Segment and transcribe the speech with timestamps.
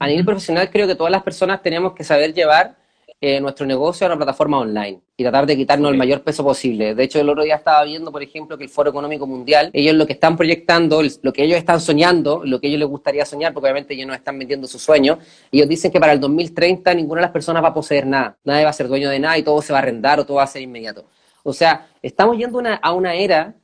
[0.00, 2.74] A nivel profesional creo que todas las personas tenemos que saber llevar
[3.20, 6.94] eh, nuestro negocio a una plataforma online y tratar de quitarnos el mayor peso posible.
[6.94, 9.94] De hecho, el otro día estaba viendo, por ejemplo, que el Foro Económico Mundial, ellos
[9.94, 13.52] lo que están proyectando, lo que ellos están soñando, lo que ellos les gustaría soñar,
[13.52, 15.18] porque obviamente ellos no están vendiendo sus sueños,
[15.52, 18.64] ellos dicen que para el 2030 ninguna de las personas va a poseer nada, nadie
[18.64, 20.44] va a ser dueño de nada y todo se va a arrendar o todo va
[20.44, 21.04] a ser inmediato.
[21.42, 23.54] O sea, estamos yendo a una era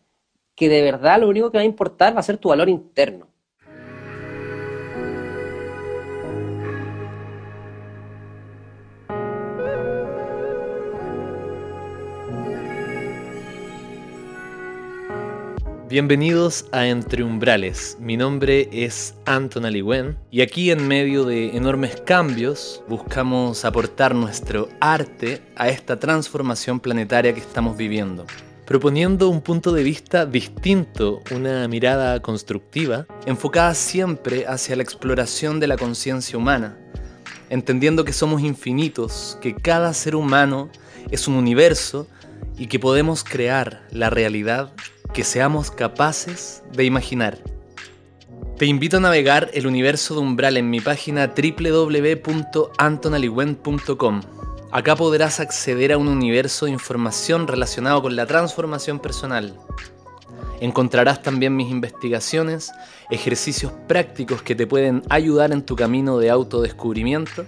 [0.54, 3.28] que de verdad lo único que va a importar va a ser tu valor interno.
[15.88, 17.96] Bienvenidos a Entre Umbrales.
[18.00, 24.68] Mi nombre es Anton Aliwen y aquí en medio de enormes cambios buscamos aportar nuestro
[24.80, 28.26] arte a esta transformación planetaria que estamos viviendo,
[28.66, 35.68] proponiendo un punto de vista distinto, una mirada constructiva, enfocada siempre hacia la exploración de
[35.68, 36.76] la conciencia humana,
[37.48, 40.68] entendiendo que somos infinitos, que cada ser humano
[41.12, 42.08] es un universo
[42.56, 44.72] y que podemos crear la realidad
[45.12, 47.38] que seamos capaces de imaginar.
[48.58, 54.20] Te invito a navegar el universo de Umbral en mi página www.antonaliwen.com.
[54.72, 59.56] Acá podrás acceder a un universo de información relacionado con la transformación personal.
[60.60, 62.72] Encontrarás también mis investigaciones,
[63.10, 67.44] ejercicios prácticos que te pueden ayudar en tu camino de autodescubrimiento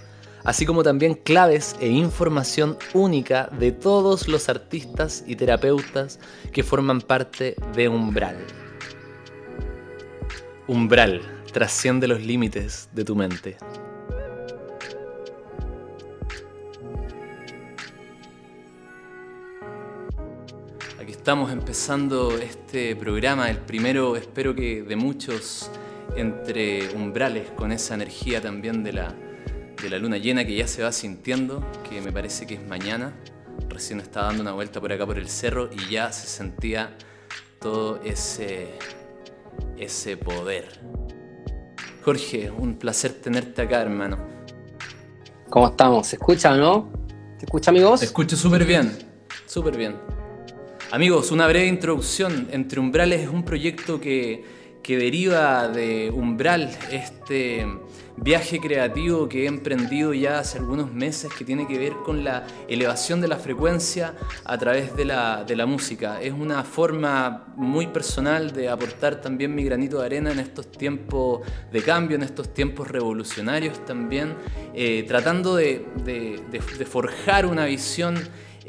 [0.48, 6.18] así como también claves e información única de todos los artistas y terapeutas
[6.52, 8.38] que forman parte de Umbral.
[10.66, 11.20] Umbral
[11.52, 13.58] trasciende los límites de tu mente.
[20.98, 25.70] Aquí estamos empezando este programa, el primero espero que de muchos
[26.16, 29.14] entre umbrales, con esa energía también de la
[29.82, 33.14] de la luna llena que ya se va sintiendo, que me parece que es mañana.
[33.68, 36.96] Recién estaba dando una vuelta por acá por el cerro y ya se sentía
[37.60, 38.74] todo ese,
[39.76, 40.80] ese poder.
[42.04, 44.18] Jorge, un placer tenerte acá, hermano.
[45.48, 46.08] ¿Cómo estamos?
[46.08, 46.92] ¿Se escucha o no?
[47.38, 48.00] ¿Se escucha mi voz?
[48.00, 48.96] Te escucho súper bien,
[49.46, 49.96] súper bien.
[50.90, 52.48] Amigos, una breve introducción.
[52.50, 54.44] Entre Umbrales es un proyecto que,
[54.82, 57.66] que deriva de Umbral, este
[58.20, 62.46] viaje creativo que he emprendido ya hace algunos meses que tiene que ver con la
[62.68, 64.14] elevación de la frecuencia
[64.44, 66.20] a través de la, música.
[66.20, 71.40] Es una forma muy personal de aportar también mi granito de arena en estos tiempos
[71.72, 74.34] de cambio, en estos tiempos revolucionarios también,
[74.74, 75.84] eh, tratando de,
[76.88, 78.16] forjar una visión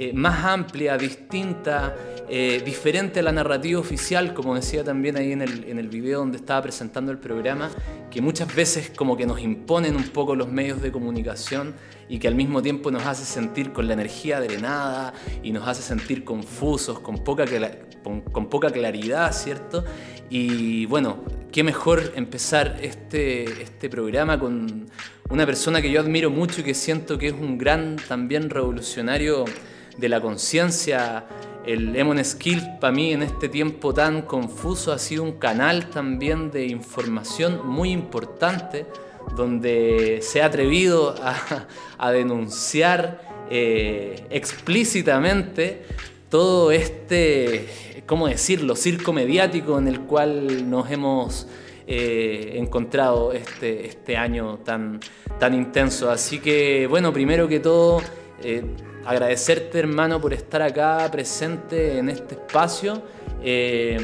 [0.01, 1.93] eh, más amplia, distinta,
[2.29, 6.19] eh, diferente a la narrativa oficial, como decía también ahí en el, en el video
[6.19, 7.69] donde estaba presentando el programa,
[8.09, 11.75] que muchas veces como que nos imponen un poco los medios de comunicación
[12.07, 15.81] y que al mismo tiempo nos hace sentir con la energía drenada y nos hace
[15.81, 17.43] sentir confusos, con poca,
[18.01, 19.83] con, poca claridad, ¿cierto?
[20.29, 24.85] Y bueno, qué mejor empezar este, este programa con
[25.29, 29.43] una persona que yo admiro mucho y que siento que es un gran también revolucionario
[29.97, 31.25] de la conciencia
[31.65, 36.51] el Emon Skill para mí en este tiempo tan confuso ha sido un canal también
[36.51, 38.85] de información muy importante
[39.35, 41.15] donde se ha atrevido
[41.97, 45.83] a, denunciar eh, explícitamente
[46.29, 51.47] todo este, ¿cómo decirlo?, circo mediático en el cual nos hemos
[51.87, 54.99] eh, encontrado este, este año tan,
[55.39, 56.11] tan intenso.
[56.11, 58.01] Así que, bueno, primero que todo,
[58.43, 58.63] eh,
[59.05, 63.01] agradecerte hermano por estar acá presente en este espacio.
[63.43, 63.97] Eh,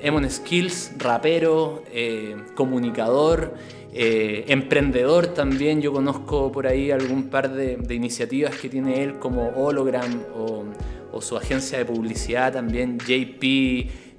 [0.00, 3.54] Emon Skills, rapero, eh, comunicador,
[3.92, 5.80] eh, emprendedor también.
[5.80, 10.64] Yo conozco por ahí algún par de, iniciativas que tiene él como Hologram o,
[11.12, 13.42] o, su agencia de publicidad también, JP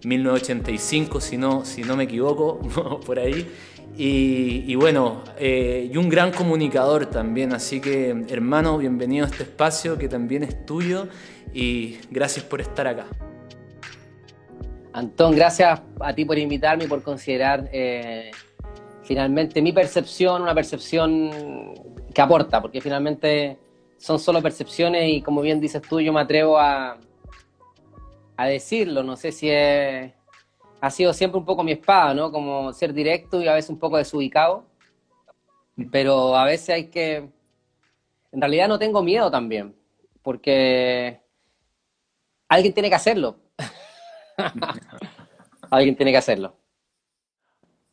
[0.05, 2.59] 1985, si no, si no me equivoco,
[3.05, 3.47] por ahí.
[3.95, 9.99] Y, bueno, eh, y un gran comunicador también, así que hermano, bienvenido a este espacio
[9.99, 11.07] que también es tuyo
[11.53, 13.05] y gracias por estar acá.
[14.93, 18.31] Antón, gracias a ti por invitarme y por considerar eh,
[19.03, 21.75] finalmente mi percepción, una percepción
[22.13, 23.59] que aporta, porque finalmente
[23.97, 26.97] son solo percepciones y como bien dices tú, yo me atrevo a,
[28.37, 30.11] a decirlo, no sé si es
[30.83, 32.29] ha sido siempre un poco mi espada, ¿no?
[32.29, 34.65] Como ser directo y a veces un poco desubicado.
[35.93, 37.29] Pero a veces hay que...
[38.33, 39.73] En realidad no tengo miedo también,
[40.21, 41.21] porque
[42.49, 43.37] alguien tiene que hacerlo.
[45.71, 46.53] alguien tiene que hacerlo.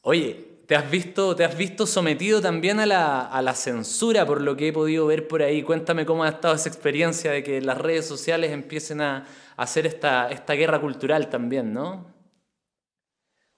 [0.00, 4.40] Oye, te has visto, te has visto sometido también a la, a la, censura, por
[4.40, 5.62] lo que he podido ver por ahí.
[5.62, 10.28] Cuéntame cómo ha estado esa experiencia de que las redes sociales empiecen a, hacer esta,
[10.28, 12.09] esta guerra cultural también, ¿no?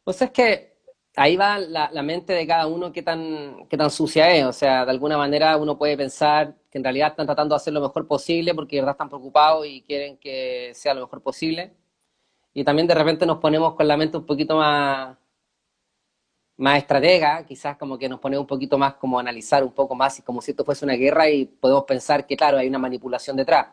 [0.06, 0.72] Sea, es que
[1.16, 4.44] ahí va la, la, mente de cada uno qué tan, qué tan sucia es.
[4.44, 7.72] O sea, de alguna manera uno puede pensar que en realidad están tratando de hacer
[7.72, 11.74] lo mejor posible porque de verdad están preocupados y quieren que sea lo mejor posible.
[12.54, 15.16] Y también de repente nos ponemos con la mente un poquito más
[16.56, 20.22] más estratega, quizás como que nos pone un poquito más como analizar un poco más,
[20.24, 23.68] como si esto fuese una guerra y podemos pensar que, claro, hay una manipulación detrás.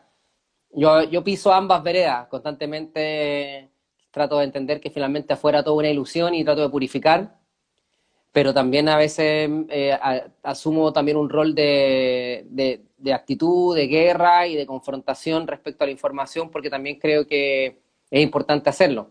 [0.72, 3.69] Yo, yo piso ambas veredas, constantemente
[4.10, 7.38] trato de entender que finalmente afuera todo una ilusión y trato de purificar,
[8.32, 9.98] pero también a veces eh,
[10.42, 12.46] asumo también un rol de,
[12.98, 17.80] de, actitud, de guerra y de confrontación respecto a la información, porque también creo que
[18.10, 19.10] es importante hacerlo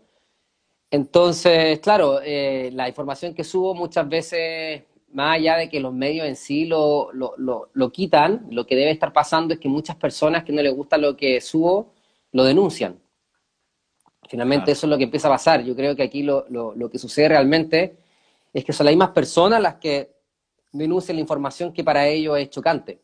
[0.91, 6.27] entonces, claro, eh, la información que subo muchas veces, más allá de que los medios
[6.27, 7.35] en sí lo, lo,
[7.71, 10.97] lo, quitan, lo que debe estar pasando es que muchas personas que no les gusta
[10.97, 11.93] lo que subo,
[12.31, 12.99] lo denuncian.
[14.29, 15.63] Finalmente eso es lo que empieza a pasar.
[15.63, 16.45] Yo creo que aquí lo,
[16.91, 17.97] que sucede realmente
[18.53, 20.13] es que son las mismas personas las que
[20.71, 23.01] denuncian la información que para ellos es chocante.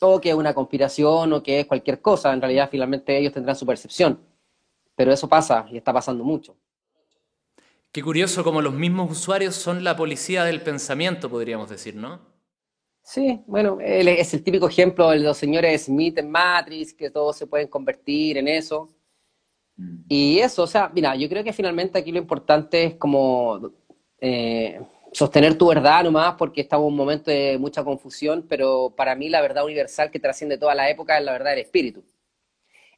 [0.00, 2.32] O que es una conspiración o que es cualquier cosa.
[2.32, 4.20] En realidad, finalmente ellos tendrán su percepción.
[4.94, 6.54] Pero eso pasa y está pasando mucho.
[7.90, 12.20] Qué curioso como los mismos usuarios son la policía del pensamiento, podríamos decir, ¿no?
[13.02, 17.48] Sí, bueno, es el típico ejemplo de los señores Smith en Matrix, que todos se
[17.48, 18.88] pueden convertir en eso.
[20.08, 23.72] Y eso, o sea, mira, yo creo que finalmente aquí lo importante es como
[24.20, 24.80] eh,
[25.12, 29.28] sostener tu verdad nomás, porque estamos en un momento de mucha confusión, pero para mí
[29.28, 32.02] la verdad universal que trasciende toda la época es la verdad del espíritu.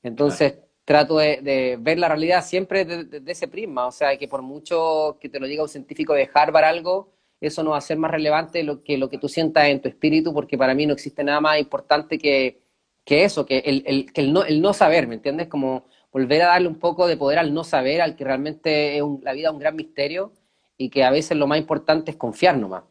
[0.03, 5.19] Entonces, trato de, ver la realidad siempre desde ese prisma, o sea, que por mucho
[5.21, 8.11] que te lo diga un científico de Harvard algo, eso no va a ser más
[8.11, 11.25] relevante lo que lo que tú sientas en tu espíritu, porque para mí no existe
[11.25, 12.63] nada más importante que,
[13.05, 15.49] que eso, que el, el, que el, no, el no saber, ¿me entiendes?
[15.49, 19.03] Como volver a darle un poco de poder al no saber, al que realmente es
[19.23, 20.33] la vida un gran misterio
[20.79, 22.85] y que a veces lo más importante es confiar nomás.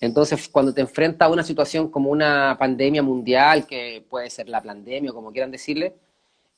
[0.00, 4.60] Entonces, cuando te enfrentas a una situación como una pandemia mundial, que puede ser la
[4.60, 5.94] pandemia o como quieran decirle,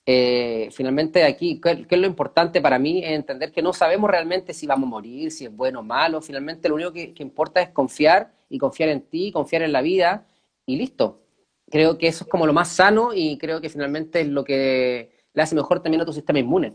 [0.06, 3.04] eh, finalmente aquí, ¿qué, es lo importante para mí?
[3.04, 6.22] Es entender que no sabemos realmente si vamos a morir, si es bueno o malo.
[6.22, 10.26] Finalmente lo único que, importa es confiar y confiar en ti, confiar en la vida
[10.64, 11.20] y listo.
[11.70, 15.15] Creo que eso es como lo más sano y creo que finalmente es lo que
[15.36, 16.74] le hace mejor también a tu sistema inmune.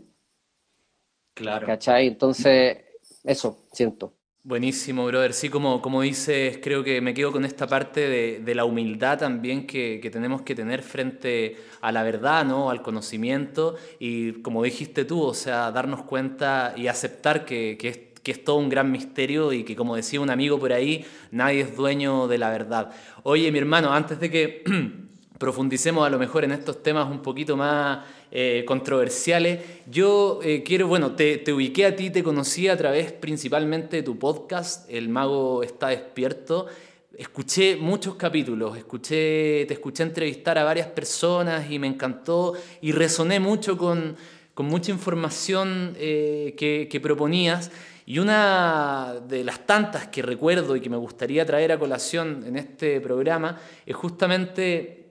[1.34, 1.66] Claro.
[1.66, 2.06] ¿Cachai?
[2.06, 2.78] Entonces,
[3.24, 4.14] eso siento.
[4.44, 5.32] Buenísimo, brother.
[5.32, 9.18] Sí, como, como dices, creo que me quedo con esta parte de, de la humildad
[9.18, 12.70] también que, que, tenemos que tener frente a la verdad, ¿no?
[12.70, 17.98] al conocimiento y como dijiste tú, o sea, darnos cuenta y aceptar que, que, es,
[18.22, 21.60] que es todo un gran misterio y que como decía un amigo por ahí, nadie
[21.60, 22.92] es dueño de la verdad.
[23.22, 24.64] Oye, mi hermano, antes de que
[25.38, 28.04] profundicemos a lo mejor en estos temas un poquito más
[28.34, 29.60] eh, controversiales.
[29.90, 34.18] Yo eh, quiero, bueno, te, ubiqué a ti, te conocí a través principalmente de tu
[34.18, 36.66] podcast, El Mago está despierto.
[37.14, 43.38] Escuché muchos capítulos, escuché, te escuché entrevistar a varias personas y me encantó y resoné
[43.38, 44.16] mucho con,
[44.54, 47.70] con mucha información eh, que, que proponías.
[48.06, 52.56] Y una de las tantas que recuerdo y que me gustaría traer a colación en
[52.56, 55.02] este programa es justamente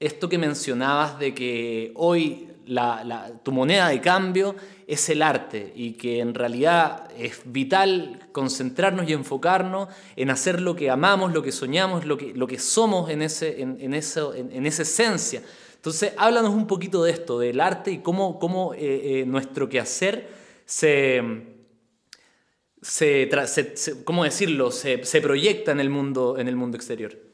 [0.00, 2.48] esto que mencionabas de que hoy
[3.42, 4.56] tu moneda de cambio
[4.86, 10.74] es el arte y que en realidad es vital concentrarnos y enfocarnos en hacer lo
[10.74, 14.66] que amamos, lo que soñamos, lo que, lo que somos en, ese, en, eso, en,
[14.66, 15.42] esa esencia.
[15.74, 20.28] Entonces, háblanos un poquito de esto, del arte y cómo, cómo eh, eh, nuestro quehacer
[20.64, 21.22] se,
[22.82, 23.30] se,
[24.04, 24.70] ¿cómo decirlo?
[24.72, 27.25] Se, se, proyecta en el mundo, en el mundo exterior.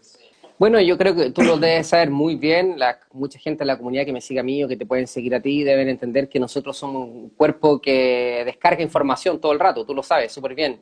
[0.59, 2.79] Bueno, yo creo que tú lo debes saber muy bien.
[2.79, 5.07] La, mucha gente de la comunidad que me sigue a mí o que te pueden
[5.07, 9.61] seguir a ti deben entender que nosotros somos un cuerpo que descarga información todo el
[9.61, 9.85] rato.
[9.85, 10.81] Tú lo sabes súper bien.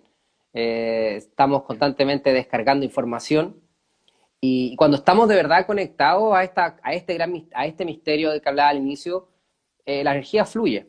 [0.53, 3.57] Eh, estamos constantemente descargando información.
[4.41, 8.41] Y cuando estamos de verdad conectados a, esta, a, este, gran, a este misterio del
[8.41, 9.29] que hablaba al inicio,
[9.85, 10.89] eh, la energía fluye.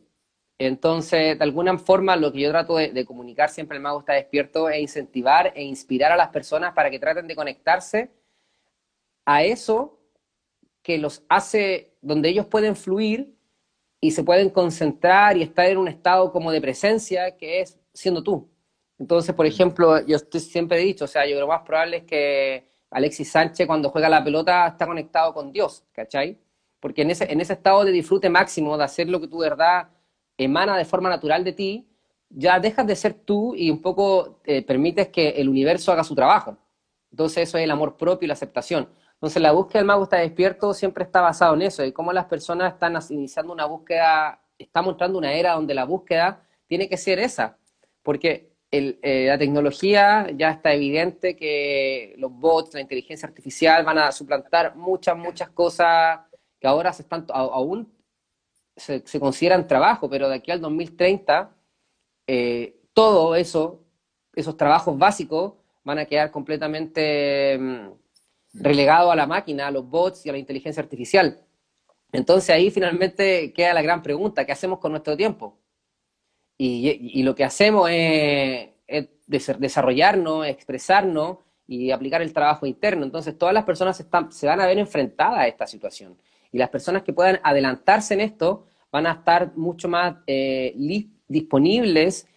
[0.58, 4.14] Entonces, de alguna forma, lo que yo trato de, de comunicar siempre el mago está
[4.14, 8.12] despierto es incentivar e inspirar a las personas para que traten de conectarse
[9.26, 10.00] a eso
[10.82, 13.36] que los hace, donde ellos pueden fluir
[14.00, 18.24] y se pueden concentrar y estar en un estado como de presencia que es siendo
[18.24, 18.50] tú.
[18.98, 22.68] Entonces, por ejemplo, yo siempre he dicho, o sea, yo lo más probable es que
[22.90, 26.38] Alexis Sánchez cuando juega la pelota está conectado con Dios, ¿cachai?
[26.80, 29.90] Porque en ese, en ese estado de disfrute máximo, de hacer lo que tu verdad
[30.38, 31.88] emana de forma natural de ti,
[32.30, 36.16] ya dejas de ser tú y un poco eh, permites que el universo haga su
[36.16, 36.58] trabajo.
[37.12, 38.90] Entonces eso es el amor propio y la aceptación.
[39.22, 42.26] Entonces la búsqueda del mago está despierto siempre está basado en eso, y cómo las
[42.26, 47.20] personas están iniciando una búsqueda, estamos entrando una era donde la búsqueda tiene que ser
[47.20, 47.56] esa,
[48.02, 54.12] porque eh, la tecnología ya está evidente que los bots, la inteligencia artificial van a
[54.12, 56.22] suplantar muchas, muchas cosas
[56.60, 57.94] que ahora se están, aún
[58.76, 61.52] se, consideran trabajo, pero de aquí al 2030
[62.26, 63.84] eh, todo eso,
[64.34, 67.60] esos trabajos básicos van a quedar completamente
[68.54, 71.40] relegados a la máquina, a los bots y a la inteligencia artificial.
[72.12, 75.58] Entonces ahí finalmente queda la gran pregunta, ¿qué hacemos con nuestro tiempo?
[76.58, 78.70] Y, lo que hacemos es,
[79.26, 83.04] desarrollarnos, expresarnos y aplicar el trabajo interno.
[83.04, 86.16] Entonces, todas las personas se van a ver enfrentadas a esta situación.
[86.52, 90.76] Y las personas que puedan adelantarse en esto van a estar mucho más eh,
[91.28, 92.28] disponibles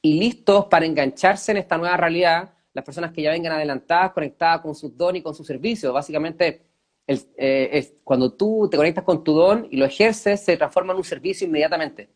[0.00, 2.54] y listos para engancharse en esta nueva realidad.
[2.74, 5.92] Las personas que ya vengan adelantadas, conectadas con su don y con su servicio.
[5.92, 6.62] Básicamente,
[7.06, 11.04] eh, cuando tú te conectas con tu don y lo ejerces, se transforma en un
[11.04, 12.10] servicio inmediatamente.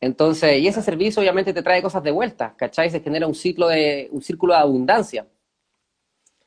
[0.00, 2.90] Entonces, y ese servicio obviamente te trae cosas de vuelta, ¿cachai?
[2.90, 5.26] Se genera un ciclo de, un círculo de abundancia.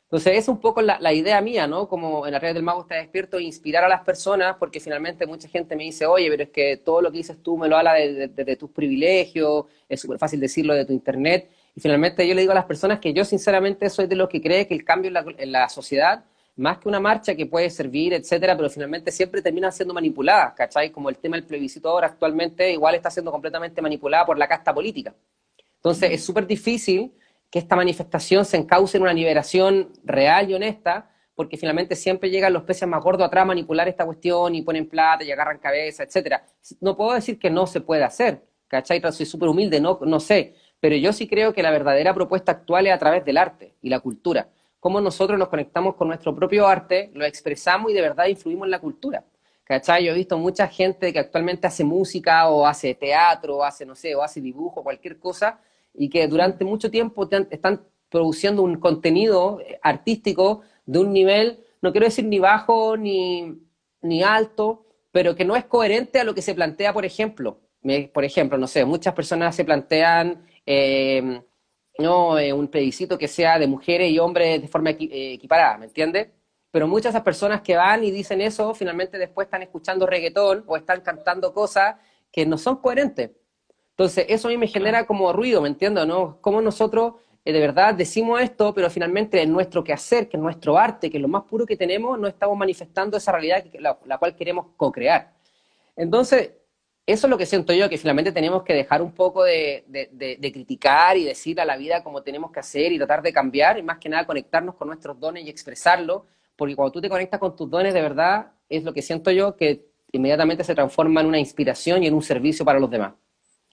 [0.04, 1.90] Entonces, es un poco la, idea mía, ¿no?
[1.90, 5.50] Como en la red del mago está despierto, inspirar a las personas, porque finalmente mucha
[5.50, 7.96] gente me dice, oye, pero es que todo lo que dices tú me lo habla
[7.96, 11.50] de, tus privilegios, es súper fácil decirlo de tu internet.
[11.78, 14.42] Y finalmente yo le digo a las personas que yo sinceramente soy de los que
[14.42, 16.24] cree que el cambio en la sociedad
[16.56, 20.90] más que una marcha que puede servir, etcétera, pero finalmente siempre termina siendo manipulada, ¿cachai?
[20.90, 24.74] Como el tema del plebiscito ahora actualmente igual está siendo completamente manipulada por la casta
[24.74, 25.14] política.
[25.76, 27.14] Entonces es súper difícil
[27.52, 32.54] que esta manifestación se encauce en una liberación real y honesta, porque finalmente siempre llegan
[32.54, 36.02] los peces más gordos atrás a manipular esta cuestión y ponen plata y agarran cabeza,
[36.02, 36.44] etcétera.
[36.82, 39.00] No puedo decir que no se puede hacer, ¿cachai?
[39.12, 42.88] Soy súper humilde, no, no sé, pero yo sí creo que la verdadera propuesta actual
[42.88, 46.68] es a través del arte y la cultura cómo nosotros nos conectamos con nuestro propio
[46.68, 49.26] arte, lo expresamos y de verdad influimos en la cultura.
[49.64, 50.06] ¿Cachai?
[50.06, 53.96] Yo he visto mucha gente que actualmente hace música o hace teatro o hace, no
[53.96, 55.60] sé, o hace dibujo, cualquier cosa,
[55.94, 61.92] y que durante mucho tiempo están produciendo un contenido eh, artístico de un nivel, no
[61.92, 63.60] quiero decir ni bajo ni,
[64.02, 67.60] ni alto, pero que no es coherente a lo que se plantea, por ejemplo.
[68.14, 71.42] por ejemplo, no sé, muchas personas se plantean eh,
[71.98, 75.86] no eh, un plebiscito que sea de mujeres y hombres de forma eh, equiparada, ¿me
[75.86, 76.28] entiendes?
[76.70, 80.64] Pero muchas de esas personas que van y dicen eso, finalmente después están escuchando reggaetón
[80.68, 81.96] o están cantando cosas
[82.32, 83.32] que no son coherentes.
[83.92, 86.06] Entonces, eso a mí me genera como ruido, ¿me entiendes?
[86.06, 86.40] ¿no?
[86.42, 87.14] Como nosotros
[87.46, 91.18] eh, de verdad decimos esto, pero finalmente en nuestro quehacer, que es nuestro arte, que
[91.18, 94.36] es lo más puro que tenemos, no estamos manifestando esa realidad que, la, la cual
[94.36, 95.34] queremos co-crear.
[95.96, 96.52] Entonces,
[97.08, 99.86] eso es lo que siento yo, que finalmente tenemos que dejar un poco de,
[100.54, 103.82] criticar y decir a la vida cómo tenemos que hacer y tratar de cambiar, y
[103.82, 106.26] más que nada conectarnos con nuestros dones y expresarlo,
[106.58, 109.56] porque cuando tú te conectas con tus dones de verdad, es lo que siento yo,
[109.56, 113.14] que inmediatamente se transforma en una inspiración y en un servicio para los demás.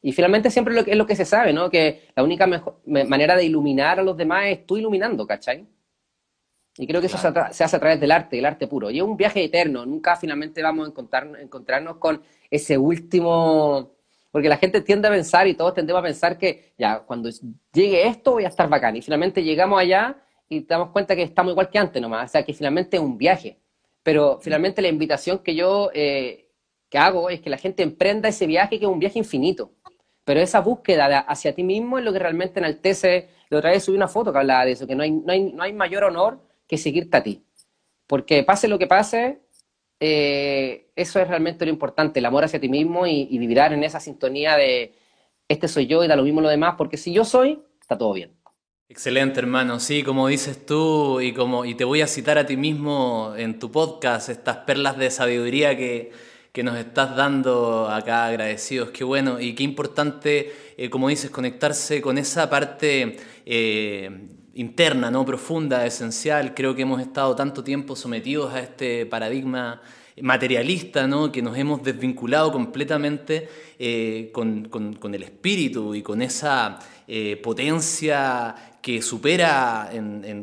[0.00, 1.68] Y finalmente siempre es lo que se sabe, ¿no?
[1.70, 2.46] Que la única
[2.86, 5.66] manera de iluminar a los demás es tú iluminando, ¿cachai?
[6.76, 8.90] Y creo que eso se, hace a través del arte, el arte puro.
[8.90, 13.92] Y es un viaje eterno, nunca finalmente vamos a encontrar, encontrarnos con ese último...
[14.32, 17.30] Porque la gente tiende a pensar y todos tendemos a pensar que ya, cuando
[17.72, 18.96] llegue esto voy a estar bacán.
[18.96, 20.16] Y finalmente llegamos allá
[20.48, 22.30] y te damos cuenta que estamos igual que antes nomás.
[22.30, 23.60] O sea, que finalmente es un viaje.
[24.02, 26.50] Pero finalmente la invitación que yo eh,
[26.88, 29.70] que hago es que la gente emprenda ese viaje que es un viaje infinito.
[30.24, 33.28] Pero esa búsqueda hacia ti mismo es lo que realmente enaltece.
[33.50, 35.52] La otra vez subí una foto que hablaba de eso, que no hay, no hay,
[35.52, 37.44] no hay mayor honor que seguirte a ti.
[38.06, 39.40] Porque pase lo que pase,
[40.00, 43.84] eh, eso es realmente lo importante, el amor hacia ti mismo y, y vibrar en
[43.84, 44.94] esa sintonía de
[45.48, 48.12] este soy yo y da lo mismo lo demás, porque si yo soy, está todo
[48.12, 48.32] bien.
[48.88, 49.80] Excelente, hermano.
[49.80, 53.58] Sí, como dices tú, y como y te voy a citar a ti mismo en
[53.58, 56.12] tu podcast, estas perlas de sabiduría que,
[56.52, 58.90] que nos estás dando acá agradecidos.
[58.90, 63.16] Qué bueno y qué importante, eh, como dices, conectarse con esa parte
[63.46, 65.24] eh, interna, ¿no?
[65.24, 66.54] profunda, esencial.
[66.54, 69.80] Creo que hemos estado tanto tiempo sometidos a este paradigma
[70.20, 71.32] materialista, ¿no?
[71.32, 74.70] que nos hemos desvinculado completamente eh, con,
[75.12, 79.90] el espíritu y con esa eh, potencia que supera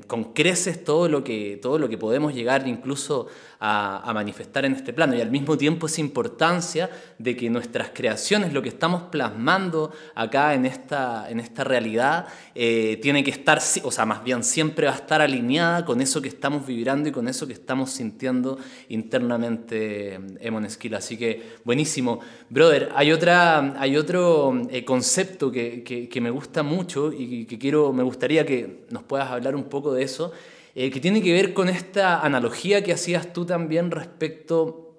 [0.07, 3.27] con creces todo lo, que, todo lo que podemos llegar incluso
[3.63, 6.89] a, manifestar en este plano y al mismo tiempo esa importancia
[7.19, 12.25] de que nuestras creaciones, lo que estamos plasmando acá en esta, en esta realidad,
[12.55, 16.21] eh, tiene que estar, o sea, más bien siempre va a estar alineada con eso
[16.21, 18.57] que estamos vibrando y con eso que estamos sintiendo
[18.89, 20.95] internamente Emon Skill.
[20.95, 22.19] Así que buenísimo.
[22.49, 27.59] Brother, hay, otra, hay otro eh, concepto que, que, que, me gusta mucho y que
[27.59, 30.31] quiero, me gustaría que nos puedas hablar un poco de eso
[30.75, 34.90] eh, que tiene que ver con esta analogía que hacías tú también respecto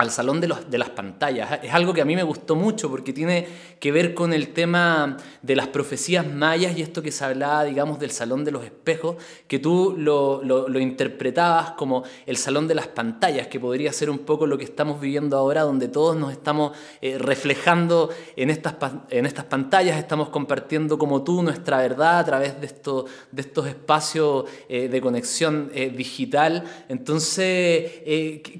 [0.00, 1.60] al salón de, los, de las pantallas.
[1.62, 3.46] Es algo que a mí me gustó mucho porque tiene
[3.78, 7.98] que ver con el tema de las profecías mayas y esto que se hablaba, digamos,
[7.98, 9.16] del salón de los espejos,
[9.46, 14.20] que tú lo, lo, interpretabas como el salón de las pantallas, que podría ser un
[14.20, 18.74] poco lo que estamos viviendo ahora, donde todos nos estamos eh, reflejando en estas,
[19.10, 23.66] en estas pantallas, estamos compartiendo como tú nuestra verdad a través de, esto, de estos
[23.66, 26.64] espacios eh, de conexión eh, digital.
[26.88, 27.92] Entonces,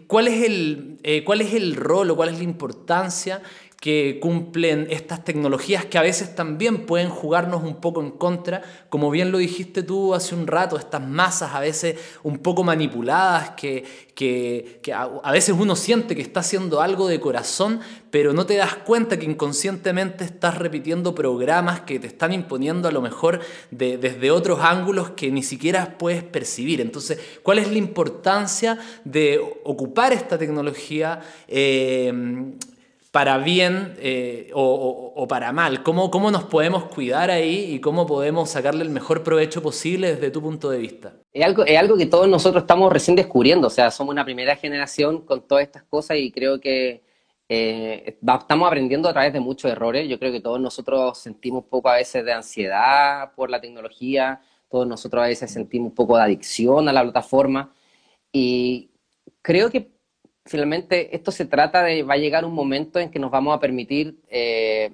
[0.06, 0.98] ¿cuál es el
[1.30, 3.40] ¿Cuál es el rol o cuál es la importancia
[3.80, 8.60] que cumplen estas tecnologías que a veces también pueden jugarnos un poco en contra,
[8.90, 13.52] como bien lo dijiste tú hace un rato, estas masas a veces un poco manipuladas,
[13.52, 13.84] que,
[14.14, 18.74] que, a, veces uno siente que está haciendo algo de corazón, pero no te das
[18.74, 24.60] cuenta que inconscientemente estás repitiendo programas que te están imponiendo a lo mejor desde otros
[24.60, 26.82] ángulos que ni siquiera puedes percibir.
[26.82, 31.22] Entonces, ¿cuál es la importancia de ocupar esta tecnología?
[31.48, 32.52] Eh,
[33.10, 35.82] para bien eh, o, para mal?
[35.82, 40.30] ¿Cómo, ¿Cómo nos podemos cuidar ahí y cómo podemos sacarle el mejor provecho posible desde
[40.30, 41.14] tu punto de vista?
[41.32, 44.56] Es algo, es algo que todos nosotros estamos recién descubriendo, o sea, somos una primera
[44.56, 47.02] generación con todas estas cosas y creo que
[47.48, 50.08] eh, estamos aprendiendo a través de muchos errores.
[50.08, 54.40] Yo creo que todos nosotros sentimos un poco a veces de ansiedad por la tecnología,
[54.68, 57.74] todos nosotros a veces sentimos un poco de adicción a la plataforma
[58.32, 58.90] y
[59.42, 59.90] creo que
[60.50, 63.60] finalmente esto se trata de, va a llegar un momento en que nos vamos a
[63.60, 64.92] permitir eh,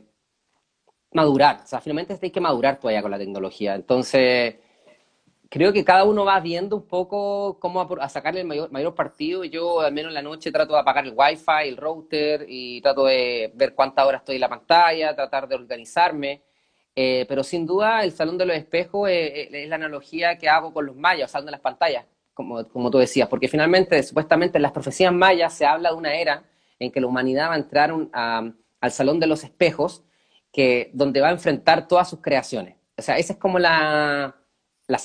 [1.12, 3.74] madurar, o sea, finalmente hay que madurar todavía con la tecnología.
[3.74, 4.56] Entonces,
[5.48, 9.44] creo que cada uno va viendo un poco cómo a, sacarle el mayor, mayor partido.
[9.44, 13.06] Yo, al menos en la noche, trato de apagar el wifi, el router y trato
[13.06, 16.42] de ver cuántas horas estoy en la pantalla, tratar de organizarme.
[16.94, 20.74] Eh, pero sin duda, el salón de los espejos es, es la analogía que hago
[20.74, 22.04] con los mayas, usando las pantallas
[22.36, 26.14] como, como tú decías, porque finalmente, supuestamente en las profecías mayas se habla de una
[26.14, 26.44] era
[26.78, 30.04] en que la humanidad va a entrar al salón de los espejos,
[30.52, 32.76] que, donde va a enfrentar todas sus creaciones.
[32.94, 34.36] O sea, esa es como la,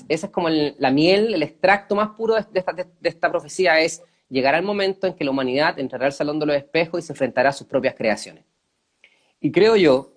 [0.10, 4.04] esa es como la miel, el extracto más puro de, esta, de, esta, profecía es
[4.28, 7.14] llegar al momento en que la humanidad entrará al salón de los espejos y se
[7.14, 8.44] enfrentará a sus propias creaciones.
[9.40, 10.12] Y creo yo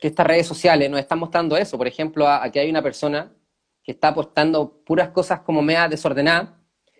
[0.00, 1.76] que estas redes sociales nos están mostrando eso.
[1.76, 3.32] Por ejemplo, aquí hay una persona
[3.82, 6.50] que está apostando puras cosas como mea desordenadas,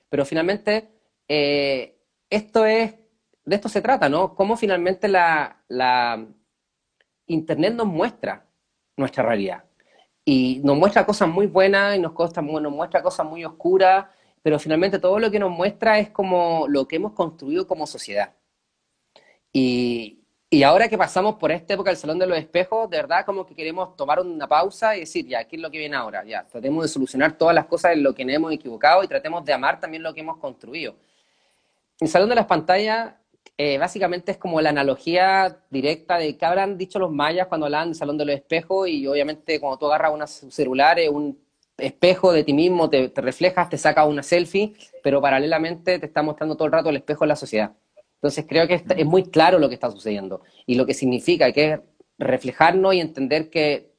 [0.08, 0.90] pero finalmente
[1.28, 2.94] eh, esto es,
[3.44, 4.34] de esto se trata, ¿no?
[4.34, 6.26] Cómo finalmente la, la
[7.26, 8.46] Internet nos muestra
[8.96, 9.64] nuestra realidad.
[10.24, 14.06] Y nos muestra cosas muy buenas y nos, nos muestra cosas muy oscuras,
[14.42, 18.34] pero finalmente todo lo que nos muestra es como lo que hemos construido como sociedad.
[19.52, 20.21] Y,
[20.52, 23.46] y ahora que pasamos por esta época del Salón de los Espejos, de verdad como
[23.46, 26.22] que queremos tomar una pausa y decir, ya, ¿qué es lo que viene ahora?
[26.26, 29.46] Ya, tratemos de solucionar todas las cosas en lo que nos hemos equivocado y tratemos
[29.46, 30.94] de amar también lo que hemos construido.
[31.98, 33.14] El Salón de las Pantallas
[33.56, 37.88] eh, básicamente es como la analogía directa de qué habrán dicho los mayas cuando hablan
[37.88, 41.42] del Salón de los Espejos y obviamente cuando tú agarras un celular, un
[41.78, 46.22] espejo de ti mismo, te, te reflejas, te saca una selfie, pero paralelamente te está
[46.22, 47.72] mostrando todo el rato el espejo de la sociedad.
[48.22, 51.72] Entonces creo que es muy claro lo que está sucediendo y lo que significa que
[51.72, 51.80] es
[52.18, 53.90] reflejarnos y entender que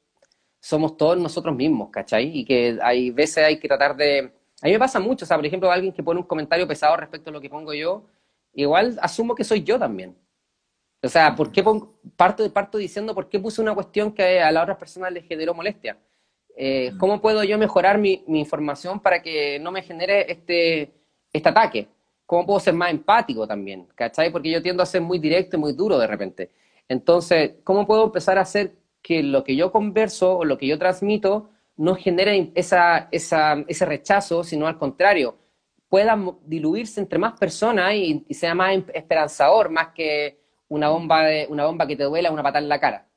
[0.61, 2.31] somos todos nosotros mismos, ¿cachai?
[2.33, 4.31] Y que hay veces hay que tratar de...
[4.61, 6.95] A mí me pasa mucho, o sea, por ejemplo, alguien que pone un comentario pesado
[6.95, 8.05] respecto a lo que pongo yo,
[8.53, 10.15] igual asumo que soy yo también.
[11.01, 14.53] O sea, ¿por qué pongo, parto, parto diciendo por qué puse una cuestión que a
[14.53, 15.97] las otras personas les generó molestia?
[16.55, 20.93] Eh, ¿Cómo puedo yo mejorar mi, mi, información para que no me genere este,
[21.33, 21.89] este ataque?
[22.25, 23.87] ¿Cómo puedo ser más empático también?
[23.95, 24.31] ¿Cachai?
[24.31, 26.51] Porque yo tiendo a ser muy directo y muy duro de repente.
[26.87, 30.79] Entonces, ¿cómo puedo empezar a hacer que lo que yo converso o lo que yo
[30.79, 35.37] transmito no genere esa, ese rechazo, sino al contrario,
[35.89, 41.47] pueda diluirse entre más personas y, y, sea más esperanzador, más que una bomba, de,
[41.49, 43.07] una bomba que te duela, una patada en la cara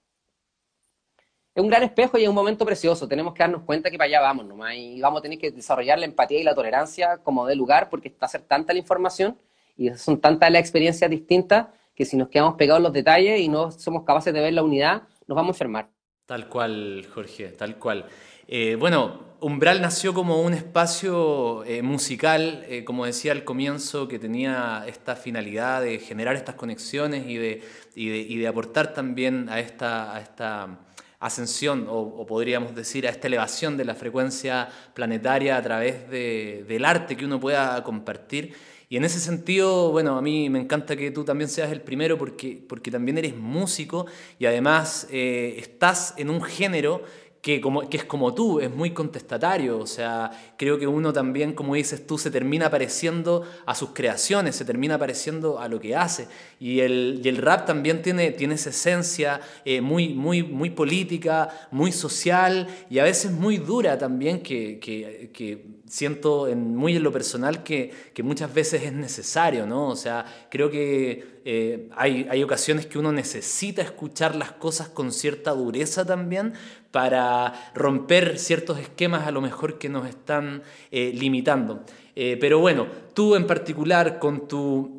[1.57, 3.09] es un gran espejo y es un momento precioso.
[3.09, 5.99] Tenemos que darnos cuenta que para allá vamos nomás y vamos a tener que desarrollar
[5.99, 9.39] la empatía y la tolerancia como de lugar porque está a ser tanta la información
[9.75, 13.49] y son tantas las experiencias distintas que si nos quedamos pegados en los detalles y
[13.49, 15.89] no somos capaces de ver la unidad, nos vamos a enfermar.
[16.27, 18.05] Tal cual, Jorge, tal cual.
[18.47, 24.19] Eh, bueno, Umbral nació como un espacio eh, musical, eh, como decía al comienzo, que
[24.19, 27.63] tenía esta finalidad de generar estas conexiones y de,
[27.95, 30.86] y de, aportar también a esta, a esta
[31.27, 36.85] ascensión, o, podríamos decir a esta elevación de la frecuencia planetaria a través de, del
[36.85, 38.55] arte que uno pueda compartir.
[38.89, 42.17] Y en ese sentido, bueno, a mí me encanta que tú también seas el primero
[42.17, 44.07] porque, porque también eres músico
[44.39, 47.03] y además eh, estás en un género
[47.47, 49.79] que, como, que es como tú, es muy contestatario.
[49.79, 54.57] O sea, creo que uno también, como dices tú, se termina pareciendo a sus creaciones,
[54.57, 56.27] se termina pareciendo a lo que hace.
[56.59, 61.69] Y el, y el rap también tiene, tiene esa esencia eh, muy, muy, muy política,
[61.71, 67.05] muy social y a veces muy dura también, que, que, que siento en, muy en
[67.05, 69.87] lo personal que, que, muchas veces es necesario, ¿no?
[69.87, 75.13] O sea, creo que eh, hay, hay ocasiones que uno necesita escuchar las cosas con
[75.13, 76.55] cierta dureza también
[76.91, 81.85] para romper ciertos esquemas a lo mejor que nos están eh, limitando.
[82.17, 84.96] Eh, pero bueno, tú en particular con tu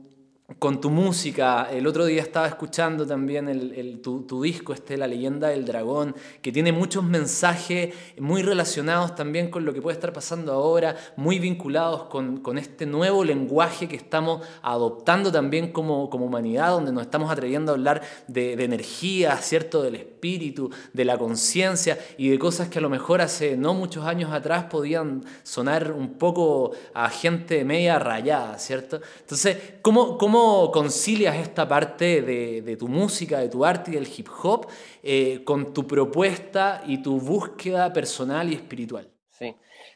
[0.59, 1.69] con tu música.
[1.71, 6.71] El otro día estaba escuchando también tu, disco, este, La leyenda del dragón, que tiene
[6.71, 12.57] muchos mensajes muy relacionados también con lo que puede estar pasando ahora, muy vinculados con,
[12.57, 17.75] este nuevo lenguaje que estamos adoptando también como, como humanidad, donde nos estamos atreviendo a
[17.75, 19.83] hablar de, de energía, ¿cierto?
[19.83, 24.05] Del espíritu, de la conciencia y de cosas que a lo mejor hace no muchos
[24.05, 29.01] años atrás podían sonar un poco a gente media rayada, ¿cierto?
[29.19, 34.07] Entonces, ¿cómo, cómo ¿Cómo concilias esta parte de, tu música, de tu arte y del
[34.07, 34.67] hip hop
[35.03, 39.09] eh, con tu propuesta y tu búsqueda personal y espiritual?
[39.29, 39.53] Sí.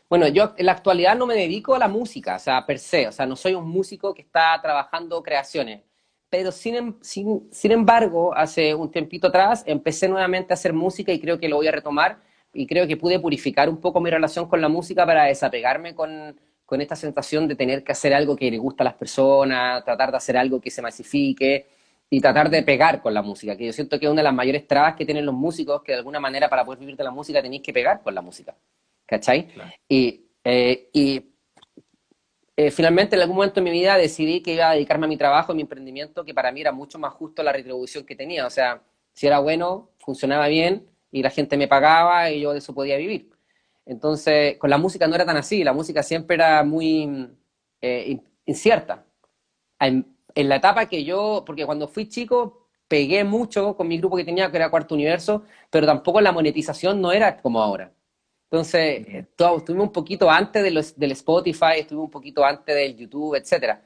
[0.10, 3.08] Bueno, yo en la actualidad no me dedico a la música, o sea, per se,
[3.08, 5.84] o sea, no soy un músico que está trabajando creaciones,
[6.30, 11.14] pero sin, em, sin, sin embargo, hace un tiempito atrás empecé nuevamente a hacer música
[11.14, 12.22] y creo que lo voy a retomar
[12.54, 16.38] y creo que pude purificar un poco mi relación con la música para desapegarme con
[16.72, 20.10] con esta sensación de tener que hacer algo que le gusta a las personas, tratar
[20.10, 21.66] de hacer algo que se masifique
[22.10, 24.34] y tratar de pegar con la música, que yo siento que es una de las
[24.34, 27.12] mayores trabas que tienen los músicos, que de alguna manera para poder vivir de la
[27.12, 28.56] música tenéis que pegar con la música,
[29.06, 29.50] ¿cachai?
[29.90, 31.34] Y, eh, y
[32.56, 35.18] eh, finalmente en algún momento en mi vida decidí que iba a dedicarme a mi
[35.18, 38.48] trabajo, a mi emprendimiento, que para mí era mucho más justo la retribución que tenía,
[38.48, 38.82] o sea,
[39.12, 42.96] si era bueno, funcionaba bien y la gente me pagaba y yo de eso podía
[42.96, 43.30] vivir.
[43.92, 47.28] Entonces, con la música no era tan así, la música siempre era muy
[47.82, 49.06] eh, incierta.
[49.80, 54.24] En, la etapa que yo, porque cuando fui chico pegué mucho con mi grupo que
[54.24, 57.92] tenía, que era Cuarto Universo, pero tampoco la monetización no era como ahora.
[58.50, 59.28] Entonces, eh,
[59.58, 63.78] estuvimos un poquito antes de los, del Spotify, estuvimos un poquito antes del YouTube, etc.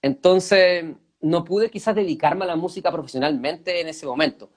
[0.00, 0.86] Entonces,
[1.20, 4.48] no pude quizás dedicarme a la música profesionalmente en ese momento.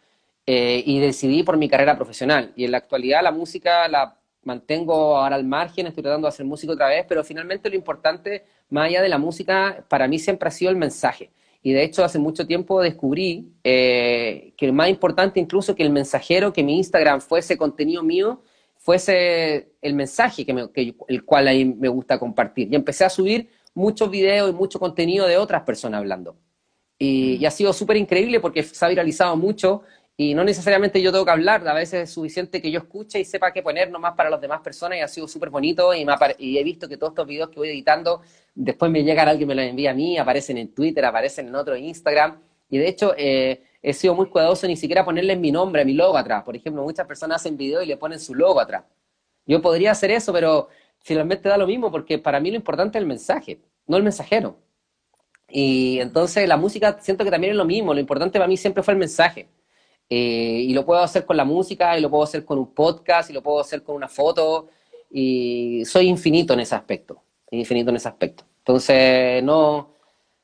[0.45, 2.53] Eh, y decidí por mi carrera profesional.
[2.55, 4.17] Y en la actualidad la música la
[4.47, 8.45] mantengo ahora al margen, estoy tratando de hacer música otra vez, pero finalmente lo importante,
[8.69, 11.29] más allá de la música, para mí siempre ha sido el mensaje.
[11.61, 16.53] Y de hecho, hace mucho tiempo descubrí eh, que más importante incluso que el mensajero,
[16.53, 18.41] que mi Instagram fuese contenido mío,
[18.77, 20.69] fuese el mensaje que, me,
[21.07, 22.71] el cual ahí me gusta compartir.
[22.71, 26.37] Y empecé a subir muchos videos y mucho contenido de otras personas hablando.
[26.97, 29.81] Y, y ha sido súper increíble porque se ha viralizado mucho
[30.19, 33.25] y no necesariamente yo tengo que hablar, a veces es suficiente que yo escuche y
[33.25, 36.07] sepa qué poner nomás para las demás personas y ha sido súper bonito y,
[36.57, 38.21] he visto que todos estos videos que voy editando,
[38.55, 41.77] después me llegan, alguien me los envía a mí, aparecen en Twitter, aparecen en otro
[41.77, 45.93] Instagram y de hecho eh, he sido muy cuidadoso ni siquiera ponerles mi nombre, mi
[45.93, 46.43] logo atrás.
[46.43, 48.85] Por ejemplo, muchas personas hacen videos y le ponen su logo atrás.
[49.45, 50.67] Yo podría hacer eso, pero
[50.99, 54.57] finalmente da lo mismo porque para mí lo importante es el mensaje, no el mensajero.
[55.47, 58.81] Y entonces la música siento que también es lo mismo, lo importante para mí siempre
[58.81, 59.47] fue el mensaje.
[60.09, 63.29] Eh, y lo puedo hacer con la música, y lo puedo hacer con un podcast,
[63.29, 64.69] y lo puedo hacer con una foto,
[65.11, 68.43] y soy infinito en ese aspecto, infinito en ese aspecto.
[68.59, 69.93] Entonces, no,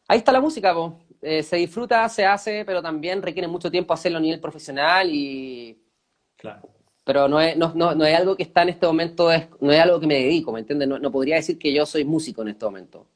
[0.08, 0.76] ahí está la música,
[1.21, 5.80] eh, se disfruta, se hace, pero también requiere mucho tiempo hacerlo a nivel profesional y...
[6.36, 6.69] Claro.
[7.06, 9.71] Pero no es, no, no, no es algo que está en este momento, es, no
[9.71, 10.88] es algo que me dedico, ¿me entiendes?
[10.88, 13.08] No, podría decir que yo soy músico en este momento.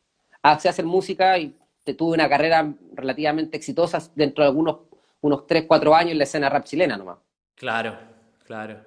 [0.41, 1.55] Hace hacer música y
[1.97, 4.77] tuve una carrera relativamente exitosa dentro de algunos
[5.21, 7.17] unos 3, 4 años en la escena rap chilena nomás.
[7.56, 7.97] Claro,
[8.45, 8.80] claro.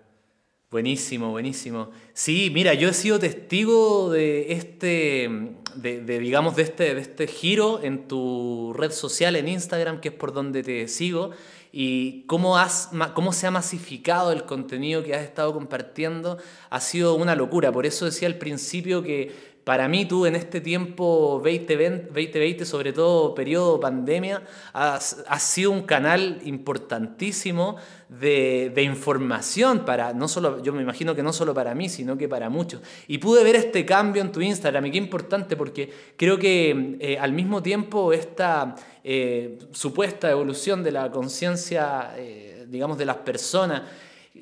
[0.71, 1.90] Buenísimo, buenísimo.
[2.12, 5.29] Sí, mira, yo he sido testigo de este,
[5.75, 10.14] de, digamos, de este, de este giro en tu red social, en Instagram, que es
[10.14, 11.33] por donde te sigo,
[11.73, 16.38] y cómo, has, cómo se ha masificado el contenido que has estado compartiendo
[16.69, 17.73] ha sido una locura.
[17.73, 23.35] Por eso decía al principio que para mí tú en este tiempo 2020, sobre todo
[23.35, 24.42] periodo pandemia,
[24.73, 27.77] has, sido un canal importantísimo
[28.09, 32.29] de, información para, no solo, yo me imagino que no solo para mí, sino que
[32.29, 32.81] para muchos.
[33.07, 37.18] Y pude ver este cambio en tu Instagram y qué importante porque creo que eh,
[37.18, 43.83] al mismo tiempo esta eh, supuesta evolución de la conciencia, eh, digamos, de las personas,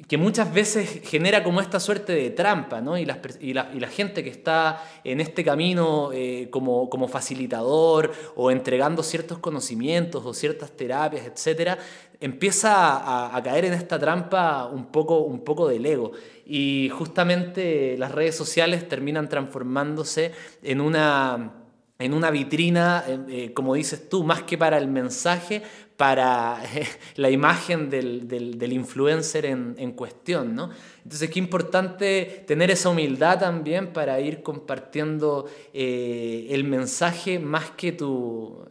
[0.07, 2.98] que muchas veces genera como esta suerte de trampa, ¿no?
[2.98, 9.38] Y, la, gente que está en este camino eh, como, como, facilitador o entregando ciertos
[9.38, 11.79] conocimientos o ciertas terapias, etcétera,
[12.20, 16.12] empieza a, caer en esta trampa un poco, un poco del ego.
[16.44, 21.55] Y justamente las redes sociales terminan transformándose en una
[22.01, 25.62] en una vitrina, eh, eh, como dices tú, más que para el mensaje,
[25.98, 26.62] para
[27.16, 30.70] la imagen del, influencer en, cuestión, ¿no?
[31.02, 37.92] Entonces, qué importante tener esa humildad también para ir compartiendo eh, el mensaje más que,
[37.92, 38.64] tu,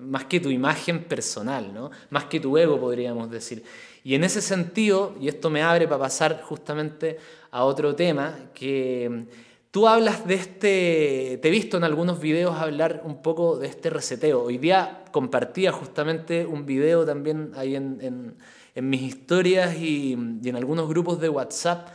[0.00, 1.90] más que tu imagen personal, ¿no?
[2.10, 3.64] Más que tu ego, podríamos decir.
[4.04, 7.18] Y en ese sentido, y esto me abre para pasar justamente
[7.50, 9.26] a otro tema, que
[9.70, 13.90] Tú hablas de este, te he visto en algunos videos hablar un poco de este
[13.90, 14.42] reseteo.
[14.42, 18.36] Hoy día compartía justamente un video también ahí en,
[18.76, 21.88] mis historias y, en algunos grupos de WhatsApp,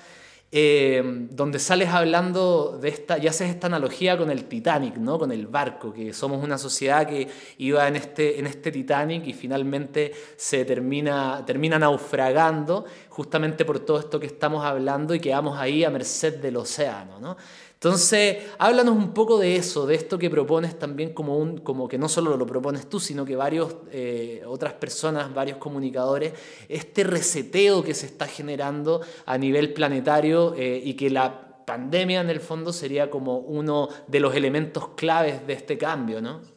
[0.55, 5.17] eh, donde sales hablando de esta, y haces esta analogía con el Titanic, ¿no?
[5.17, 9.33] con el barco, que somos una sociedad que iba en este, en este Titanic y
[9.33, 15.83] finalmente se termina, termina naufragando justamente por todo esto que estamos hablando y quedamos ahí
[15.83, 17.19] a merced del océano.
[17.19, 17.35] ¿no?
[17.83, 21.97] Entonces, háblanos un poco de eso, de esto que propones también como, un, como que
[21.97, 26.31] no solo lo propones tú, sino que varios, eh, otras personas, varios comunicadores,
[26.69, 32.29] este reseteo que se está generando a nivel planetario eh, y que la pandemia en
[32.29, 36.52] el fondo sería como uno de los elementos claves de este cambio, ¿no?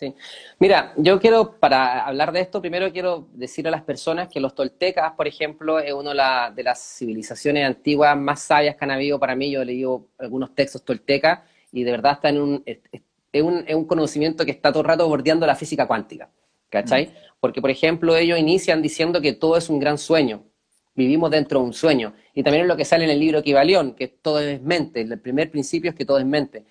[0.00, 0.14] Sí.
[0.58, 4.54] Mira, yo quiero, para hablar de esto, primero quiero decir a las personas que los
[4.54, 9.36] toltecas, por ejemplo, es una de las civilizaciones antiguas más sabias que han habido para
[9.36, 9.50] mí.
[9.50, 12.80] Yo he leído algunos textos toltecas y de verdad está en un, es,
[13.42, 16.30] un, un, conocimiento que está todo el rato bordeando la física cuántica.
[16.70, 17.08] ¿Cachai?
[17.08, 17.10] Mm.
[17.38, 20.44] Porque, por ejemplo, ellos inician diciendo que todo es un gran sueño.
[20.94, 22.14] Vivimos dentro de un sueño.
[22.32, 25.02] Y también es lo que sale en el libro Equivalión, que todo es mente.
[25.02, 26.64] El primer principio es que todo es mente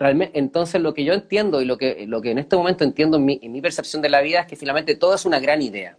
[0.00, 3.24] entonces lo que yo entiendo y lo que, lo que en este momento entiendo en
[3.24, 5.98] mi, percepción de la vida es que finalmente todo es una gran idea,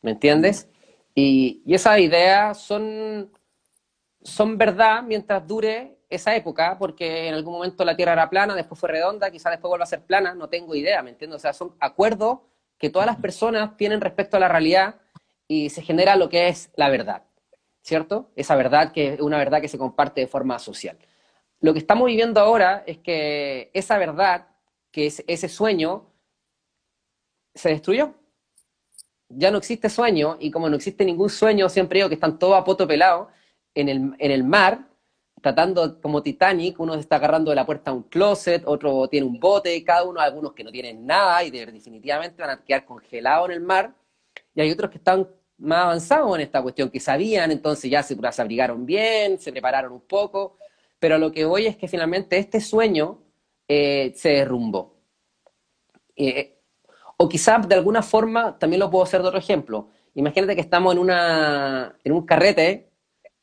[0.00, 0.68] ¿me entiendes?
[1.14, 3.30] Y, y esas ideas son,
[4.22, 8.78] son verdad mientras dure esa época, porque en algún momento la Tierra era plana, después
[8.78, 11.36] fue redonda, quizás después vuelva a ser plana, no tengo idea, ¿me entiendes?
[11.36, 12.40] O sea, son acuerdos
[12.78, 14.96] que todas las personas tienen respecto a la realidad
[15.48, 17.22] y se genera lo que es la verdad,
[17.80, 18.30] ¿cierto?
[18.36, 20.98] Esa verdad que es una verdad que se comparte de forma social.
[21.62, 24.48] Lo que estamos viviendo ahora es que esa verdad,
[24.90, 26.10] que es ese sueño,
[27.54, 28.14] se destruyó.
[29.28, 32.56] Ya no existe sueño, y como no existe ningún sueño, siempre digo que están todos
[32.56, 33.28] a poto pelado
[33.74, 34.88] en el, en el mar,
[35.40, 39.38] tratando como Titanic, uno está agarrando de la puerta a un closet, otro tiene un
[39.38, 43.54] bote, cada uno, algunos que no tienen nada y definitivamente van a quedar congelados en
[43.54, 43.94] el mar,
[44.52, 48.16] y hay otros que están más avanzados en esta cuestión, que sabían, entonces ya se,
[48.16, 50.58] se abrigaron bien, se prepararon un poco,
[51.02, 53.18] pero lo que voy es que finalmente este sueño
[53.66, 55.00] eh, se derrumbó.
[56.14, 56.60] Eh,
[57.16, 59.88] o quizás de alguna forma, también lo puedo hacer de otro ejemplo.
[60.14, 62.92] Imagínate que estamos en, una, un carrete,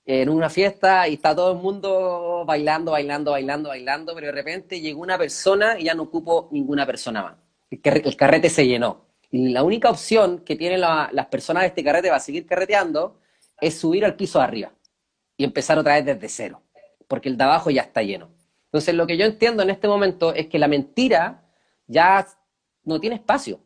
[0.05, 4.79] en una fiesta, y está todo el mundo bailando, bailando, bailando, bailando, pero de repente
[4.79, 7.35] llegó una persona y ya no ocupo ninguna persona más.
[7.69, 9.01] El carrete se llenó.
[9.31, 13.19] Y la única opción que tienen las personas de este carrete para seguir carreteando
[13.59, 14.71] es subir al piso de arriba
[15.35, 16.61] y empezar otra vez desde cero
[17.09, 18.29] porque el de abajo ya está lleno.
[18.65, 21.43] Entonces, lo que yo entiendo en este momento es que la mentira
[21.87, 22.25] ya
[22.83, 23.59] no tiene espacio.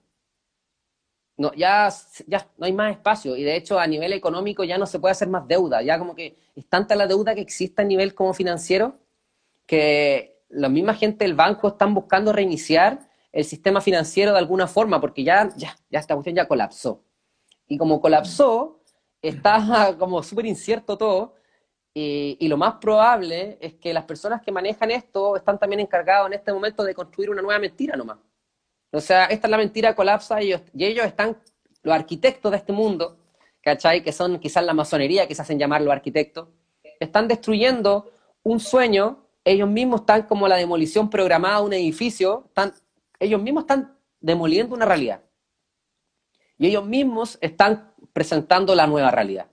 [1.36, 1.90] No, ya,
[2.28, 5.14] ya no hay más espacio y de hecho a nivel económico ya no se puede
[5.14, 8.36] hacer más deuda, ya como que es tanta la deuda que existe a nivel como
[8.36, 9.00] financiero
[9.66, 15.02] que la misma gente del banco están buscando reiniciar el sistema financiero de alguna forma
[15.02, 17.04] porque ya, ya, ya esta cuestión ya colapsó.
[17.68, 18.84] Y como colapsó,
[19.22, 21.34] está como súper incierto todo
[21.96, 26.34] y, lo más probable es que las personas que manejan esto están también encargados en
[26.34, 28.18] este momento de construir una nueva mentira nomás.
[28.92, 31.38] O sea, esta es la mentira colapsa y ellos, están,
[31.84, 33.18] los arquitectos de este mundo,
[33.62, 34.04] ¿cachai?
[34.04, 36.48] Que son quizás la masonería que se hacen llamar los arquitectos,
[37.00, 42.74] están destruyendo un sueño, ellos mismos están como la demolición programada de un edificio, están,
[43.20, 45.22] ellos mismos están demoliendo una realidad.
[46.58, 49.48] Y ellos mismos están presentando la nueva realidad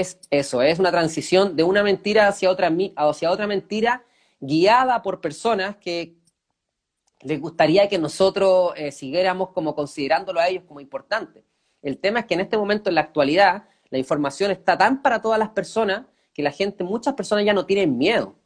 [0.00, 4.04] es eso, es una transición de una mentira hacia otra, hacia otra mentira
[4.40, 6.16] guiada por personas que
[7.20, 11.44] les gustaría que nosotros eh, siguiéramos como considerándolo a ellos como importante.
[11.82, 15.20] El tema es que en este momento, en la actualidad, la información está tan para
[15.20, 18.36] todas las personas que la gente, muchas personas ya no tienen miedo.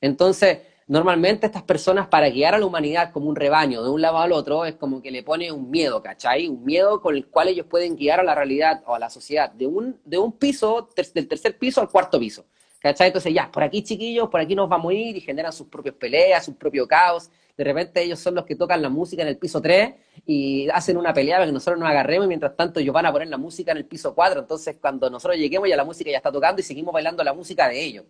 [0.00, 0.58] Entonces,
[0.90, 4.32] normalmente estas personas para guiar a la humanidad como un rebaño de un lado al
[4.32, 6.48] otro es como que le pone un miedo, ¿cachai?
[6.48, 9.52] Un miedo con el cual ellos pueden guiar a la realidad o a la sociedad
[9.52, 12.44] de un, de un piso, del tercer piso al cuarto piso.
[12.80, 13.06] ¿Cachai?
[13.06, 15.94] Entonces ya, por aquí chiquillos, por aquí nos vamos a ir y generan sus propias
[15.94, 17.30] peleas, su propio caos.
[17.56, 19.94] De repente ellos son los que tocan la música en el piso 3
[20.26, 23.12] y hacen una pelea para que nosotros nos agarremos y mientras tanto ellos van a
[23.12, 24.40] poner la música en el piso 4.
[24.40, 27.68] Entonces cuando nosotros lleguemos ya la música ya está tocando y seguimos bailando la música
[27.68, 28.06] de ellos.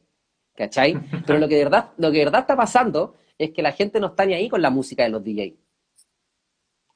[0.61, 0.95] ¿Cachai?
[1.27, 3.99] Pero lo que de verdad, lo que de verdad está pasando es que la gente
[3.99, 5.55] no está ni ahí con la música de los DJs.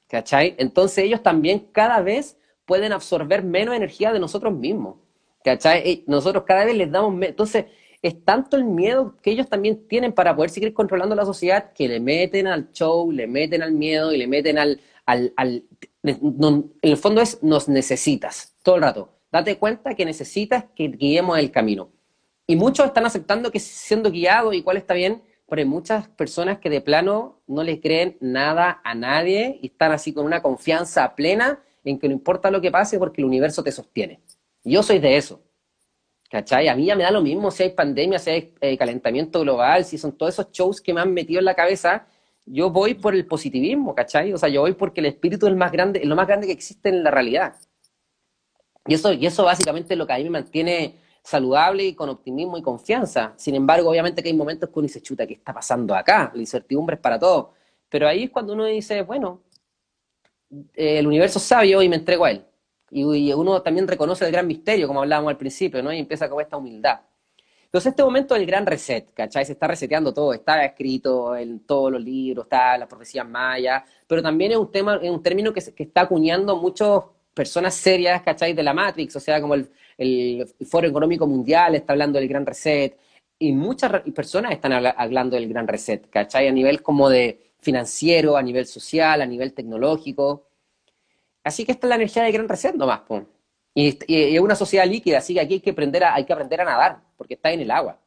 [0.07, 0.53] ¿Cachai?
[0.59, 4.97] Entonces ellos también cada vez pueden absorber menos energía de nosotros mismos.
[5.43, 6.03] ¿Cachai?
[6.05, 7.19] Nosotros cada vez les damos...
[7.23, 7.65] Entonces,
[8.03, 11.87] es tanto el miedo que ellos también tienen para poder seguir controlando la sociedad que
[11.87, 14.79] le meten al show, le meten al miedo y le meten al...
[15.07, 15.33] al,
[16.03, 19.17] en el fondo es, nos necesitas, todo el rato.
[19.31, 21.94] Date cuenta que necesitas que guiemos el camino.
[22.47, 26.59] Y muchos están aceptando que siendo guiado y cuál está bien, pero hay muchas personas
[26.59, 31.15] que de plano no le creen nada a nadie y están así con una confianza
[31.15, 34.21] plena en que no importa lo que pase porque el universo te sostiene.
[34.63, 35.41] Yo soy de eso.
[36.29, 36.67] ¿Cachai?
[36.67, 39.85] A mí ya me da lo mismo si hay pandemia, si hay eh, calentamiento global,
[39.85, 42.07] si son todos esos shows que me han metido en la cabeza.
[42.45, 44.33] Yo voy por el positivismo, ¿cachai?
[44.33, 46.53] O sea, yo voy porque el espíritu es el más grande, lo más grande que
[46.53, 47.55] existe en la realidad.
[48.87, 52.07] Y eso, y eso básicamente es lo que a mí me mantiene saludable y con
[52.09, 53.33] optimismo y confianza.
[53.35, 56.31] Sin embargo, obviamente que hay momentos que uno dice, chuta, ¿qué está pasando acá?
[56.33, 57.47] La incertidumbre es para todos.
[57.89, 59.41] Pero ahí es cuando uno dice, bueno,
[60.73, 62.45] el universo es sabio y me entrego a él
[62.91, 65.91] y, uno también reconoce el gran misterio, como hablábamos al principio, ¿no?
[65.91, 67.01] Y empieza con esta humildad.
[67.65, 69.45] Entonces, este momento del gran reset, ¿cachai?
[69.45, 74.21] Se está reseteando todo, está escrito en todos los libros, está las profecías mayas, pero
[74.21, 77.01] también es un tema, es un término que, que está acuñando muchas
[77.33, 78.53] personas serias, ¿cachai?
[78.53, 82.45] De la Matrix, o sea, como el, el Foro Económico Mundial está hablando del gran
[82.45, 82.97] reset,
[83.37, 86.47] y muchas personas están hablando del gran reset, ¿cachai?
[86.47, 90.47] A nivel como de financiero, a nivel social, a nivel tecnológico.
[91.43, 93.01] Así que esta es la energía del gran reset nomás,
[93.73, 96.61] Y, es una sociedad líquida, así que aquí hay que, aprender a, hay que aprender
[96.61, 97.99] a nadar, porque está en el agua.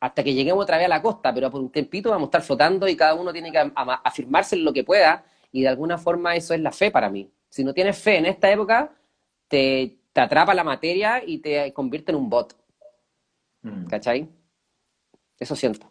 [0.00, 2.42] Hasta que lleguemos otra vez a la costa, pero por un tempito vamos a estar
[2.42, 6.36] flotando y cada uno tiene que afirmarse en lo que pueda, y de alguna forma
[6.36, 7.30] eso es la fe para mí.
[7.48, 8.92] Si no tienes fe en esta época,
[9.48, 12.56] te, atrapa la materia y te convierte en un bot.
[13.62, 13.86] Mm.
[13.86, 14.28] ¿Cachai?
[15.38, 15.90] Eso siento.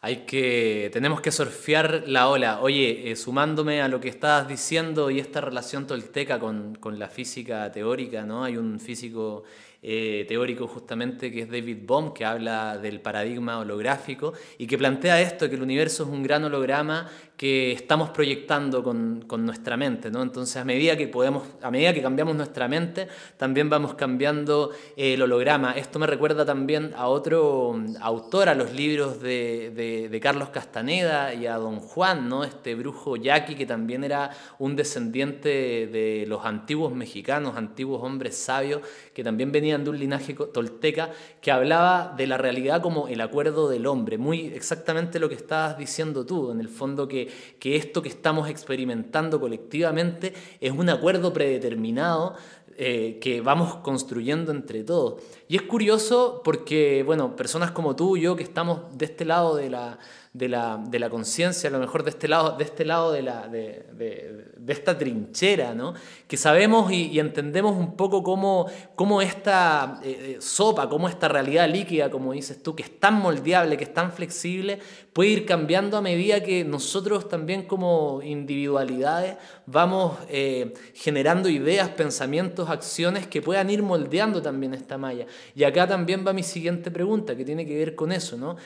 [0.00, 2.60] Hay que, tenemos que surfear la ola.
[2.60, 7.08] Oye, eh, sumándome a lo que estabas diciendo y esta relación tolteca con, con la
[7.08, 8.44] física teórica, ¿no?
[8.44, 9.44] Hay un físico
[9.88, 15.20] eh, teórico justamente que es David Bohm, que habla del paradigma holográfico y que plantea
[15.20, 20.10] esto, que el universo es un gran holograma que estamos proyectando con, con, nuestra mente,
[20.10, 20.22] ¿no?
[20.22, 25.14] Entonces, a medida que podemos, a medida que cambiamos nuestra mente, también vamos cambiando eh,
[25.14, 25.72] el holograma.
[25.72, 30.48] Esto me recuerda también a otro mm, autor, a los libros de, de, de, Carlos
[30.48, 32.42] Castaneda y a Don Juan, ¿no?
[32.42, 35.48] Este brujo yaqui que también era un descendiente
[35.86, 38.80] de los antiguos mexicanos, antiguos hombres sabios,
[39.12, 41.10] que también venían de un linaje tolteca,
[41.40, 45.76] que hablaba de la realidad como el acuerdo del hombre, muy exactamente lo que estabas
[45.76, 47.16] diciendo tú, en el fondo que
[47.58, 52.36] que, esto que estamos experimentando colectivamente es un acuerdo predeterminado
[52.78, 55.22] eh, que vamos construyendo entre todos.
[55.48, 59.56] Y es curioso porque, bueno, personas como tú y yo que estamos de este lado
[59.56, 59.98] de la,
[60.36, 63.22] de la, de la conciencia, a lo mejor de este lado de, este lado de,
[63.22, 65.94] la, de, de, esta trinchera, ¿no?
[66.28, 71.70] que sabemos y, entendemos un poco cómo, cómo esta eh, eh, sopa, cómo esta realidad
[71.70, 74.78] líquida, como dices tú, que es tan moldeable, que es tan flexible,
[75.14, 82.68] puede ir cambiando a medida que nosotros también como individualidades vamos eh, generando ideas, pensamientos,
[82.68, 85.26] acciones que puedan ir moldeando también esta malla.
[85.54, 88.56] Y acá también va mi siguiente pregunta, que tiene que ver con eso, ¿no?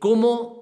[0.00, 0.57] ¿Cómo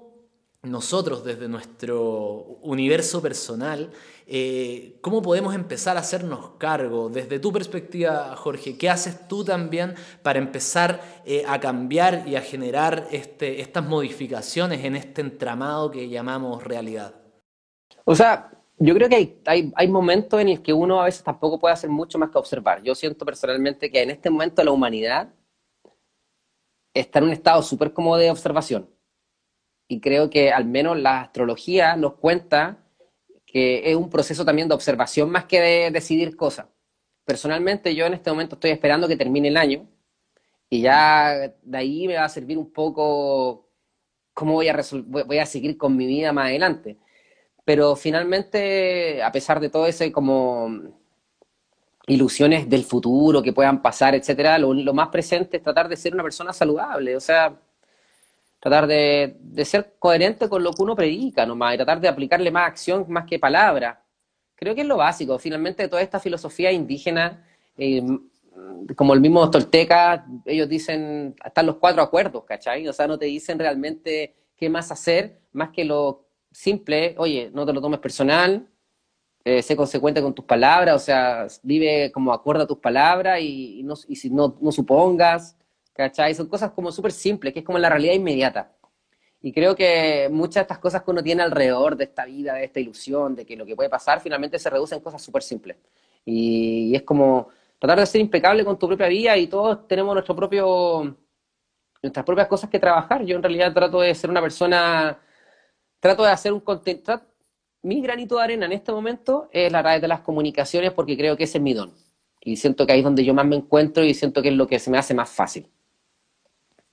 [0.71, 3.91] nosotros desde nuestro universo personal,
[4.25, 7.09] eh, ¿cómo podemos empezar a hacernos cargo?
[7.09, 12.41] Desde tu perspectiva, Jorge, ¿qué haces tú también para empezar eh, a cambiar y a
[12.41, 17.15] generar este, estas modificaciones en este entramado que llamamos realidad?
[18.03, 21.23] O sea, yo creo que hay, hay, hay momentos en los que uno a veces
[21.23, 22.83] tampoco puede hacer mucho más que observar.
[22.83, 25.33] Yo siento personalmente que en este momento la humanidad
[26.93, 28.96] está en un estado súper como de observación
[29.87, 32.77] y creo que al menos la astrología nos cuenta
[33.45, 36.67] que es un proceso también de observación más que de decidir cosas.
[37.25, 39.87] Personalmente yo en este momento estoy esperando que termine el año
[40.69, 43.69] y ya de ahí me va a servir un poco
[44.33, 46.97] cómo voy a, voy a seguir con mi vida más adelante.
[47.65, 50.69] Pero finalmente, a pesar de todo ese como
[52.07, 56.23] ilusiones del futuro que puedan pasar, etcétera, lo, más presente es tratar de ser una
[56.23, 57.59] persona saludable, o sea,
[58.59, 62.67] tratar de, ser coherente con lo que uno predica nomás y tratar de aplicarle más
[62.67, 64.03] acción más que palabra.
[64.55, 65.37] Creo que es lo básico.
[65.37, 67.45] Finalmente, toda esta filosofía indígena,
[67.77, 68.03] eh,
[68.95, 72.87] como el mismo Tolteca, ellos dicen, están los cuatro acuerdos, ¿cachai?
[72.87, 77.65] O sea, no te dicen realmente qué más hacer, más que lo simple, oye, no
[77.65, 78.67] te lo tomes personal,
[79.45, 83.93] eh, sé consecuente con tus palabras, o sea, vive como acuerda tus palabras y, no,
[84.07, 85.56] y si no, no, supongas,
[85.97, 86.35] ¿cachai?
[86.35, 88.71] Son cosas como súper simples, que es como la realidad inmediata.
[89.41, 92.65] Y creo que muchas de estas cosas que uno tiene alrededor de esta vida, de
[92.65, 95.77] esta ilusión, de que lo que puede pasar, finalmente se reducen en cosas súper simples.
[96.25, 100.35] Y, es como tratar de ser impecable con tu propia vida y todos tenemos nuestro
[100.35, 101.17] propio,
[102.01, 103.23] nuestras propias cosas que trabajar.
[103.25, 105.19] Yo en realidad trato de ser una persona,
[105.99, 107.21] trato de hacer un contenido,
[107.83, 111.37] mi granito de arena en este momento es la través de las comunicaciones porque creo
[111.37, 111.93] que ese es mi don.
[112.41, 114.67] Y siento que ahí es donde yo más me encuentro y siento que es lo
[114.67, 115.69] que se me hace más fácil.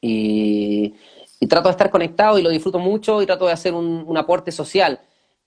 [0.07, 0.95] Y,
[1.49, 5.01] trato de estar conectado y lo disfruto mucho y trato de hacer un, aporte social.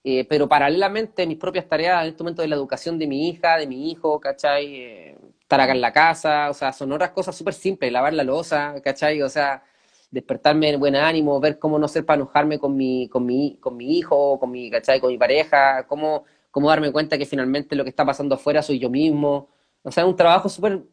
[0.03, 3.57] Eh, pero paralelamente mis propias tareas en este momento de la educación de mi hija,
[3.57, 4.75] de mi hijo, ¿cachai?
[4.75, 8.23] Eh, estar acá en la casa, o sea, son otras cosas súper simples, lavar la
[8.23, 9.21] losa, ¿cachai?
[9.21, 9.63] O sea,
[10.11, 13.75] despertarme en buen ánimo, ver cómo no ser para enojarme con mi, con mi, con
[13.75, 14.99] mi hijo, con mi, ¿cachai?
[14.99, 18.79] con mi pareja, cómo, cómo darme cuenta que finalmente lo que está pasando afuera soy
[18.79, 19.49] yo mismo.
[19.83, 20.83] O sea, es un trabajo súper...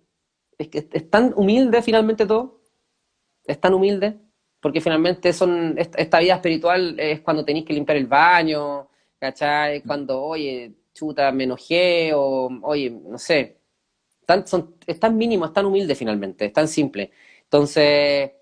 [0.58, 2.63] Es que es tan humilde finalmente todo,
[3.46, 4.18] es tan humilde,
[4.60, 8.88] porque finalmente son esta vida espiritual es cuando tenéis que limpiar el baño,
[9.18, 9.82] ¿cachai?
[9.82, 13.58] Cuando, oye, chuta, me enojé, o, oye, no sé.
[14.26, 17.10] Tan, son, es tan mínimo, es tan humilde finalmente, es tan simple.
[17.42, 18.32] Entonces,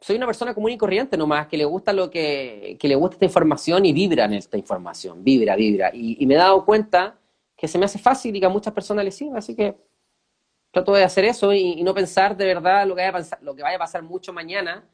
[0.00, 3.16] soy una persona común y corriente nomás, que le gusta lo que, que le gusta
[3.16, 5.90] esta información y vibra en esta información, vibra, vibra.
[5.92, 7.18] Y, me he dado cuenta
[7.56, 9.76] que se me hace fácil y que a muchas personas les sirve, así que
[10.70, 13.54] trato de hacer eso y, no pensar de verdad lo que, vaya a pasar, lo
[13.54, 14.84] que vaya a pasar mucho mañana.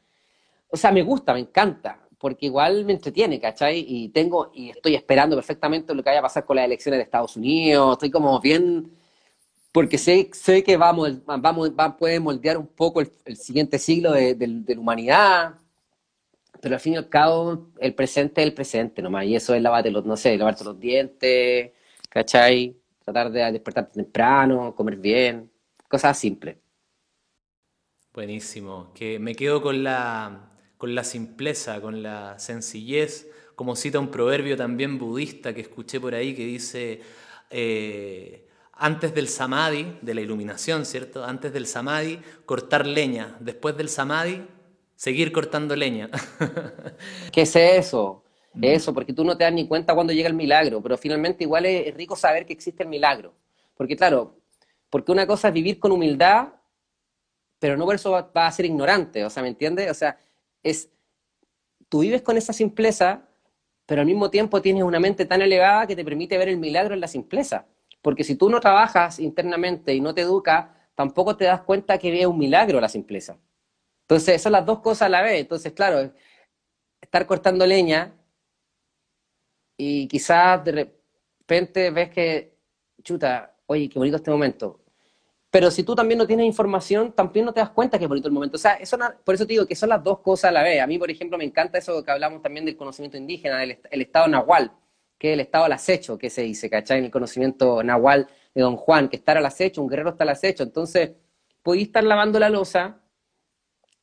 [0.69, 3.85] O sea, me gusta, me encanta, porque igual me entretiene, ¿cachai?
[3.87, 7.03] Y tengo, y estoy esperando perfectamente lo que vaya a pasar con las elecciones de
[7.03, 8.91] Estados Unidos, estoy como bien
[9.75, 14.63] porque sé, sé que vamos, vamos, va, puede moldear un poco el, siguiente siglo de,
[14.67, 15.55] la humanidad,
[16.61, 19.61] pero al fin y al cabo el presente es el presente nomás, y eso es
[19.61, 21.73] lavarte los, no sé, lavarte los dientes,
[22.07, 22.77] ¿cachai?
[23.03, 25.51] Tratar de despertarte temprano, comer bien,
[25.89, 26.57] cosas simples.
[28.13, 34.09] Buenísimo, que me quedo con la, con la simpleza, con la sencillez, como cita un
[34.09, 37.01] proverbio también budista que escuché por ahí que dice...
[37.49, 38.41] Eh,
[38.77, 41.23] antes del samadhi, de la iluminación, ¿cierto?
[41.23, 43.37] Antes del samadhi, cortar leña.
[43.39, 44.45] Después del samadhi,
[44.95, 46.09] seguir cortando leña.
[47.31, 48.23] ¿Qué es eso?
[48.61, 51.65] Eso, porque tú no te das ni cuenta cuando llega el milagro, pero finalmente igual
[51.65, 53.33] es rico saber que existe el milagro.
[53.75, 54.37] Porque claro,
[54.95, 56.53] porque una cosa es vivir con humildad,
[57.59, 59.91] pero no por eso va, a ser ignorante, o sea, ¿me entiendes?
[59.91, 60.17] O sea,
[60.63, 60.89] es,
[61.89, 63.27] tú vives con esa simpleza,
[63.85, 66.93] pero al mismo tiempo tienes una mente tan elevada que te permite ver el milagro
[66.93, 67.67] en la simpleza.
[68.01, 72.17] Porque si tú no trabajas internamente y no te educas, tampoco te das cuenta que
[72.17, 73.37] es un milagro la simpleza.
[74.03, 75.41] Entonces, son las dos cosas a la vez.
[75.41, 76.09] Entonces, claro,
[77.01, 78.15] estar cortando leña
[79.75, 82.57] y quizás de repente ves que,
[83.03, 84.84] chuta, oye, qué bonito este momento.
[85.55, 88.27] Pero si tú también no tienes información, también no te das cuenta que es bonito
[88.27, 88.57] el momento.
[88.57, 90.81] O sea, eso, por eso te digo que son las dos cosas a la vez.
[90.81, 94.01] A mí, por ejemplo, me encanta eso que hablamos también del conocimiento indígena, el, el
[94.01, 94.73] estado nahual
[95.17, 96.99] que el estado al acecho, que se dice, ¿cachai?
[96.99, 100.31] En el conocimiento nahual de Don Juan, que estar al acecho, un guerrero está al
[100.31, 100.63] acecho.
[100.63, 101.13] Entonces,
[101.63, 102.99] podéis estar lavando la losa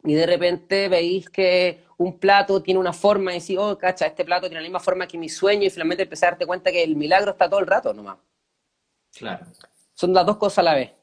[0.04, 4.24] y de repente veis que un plato tiene una forma y decís, oh, cacha, este
[4.24, 6.82] plato tiene la misma forma que mi sueño y finalmente empecé a darte cuenta que
[6.82, 8.16] el milagro está todo el rato nomás.
[9.14, 9.44] Claro.
[9.92, 11.01] Son las dos cosas a la vez.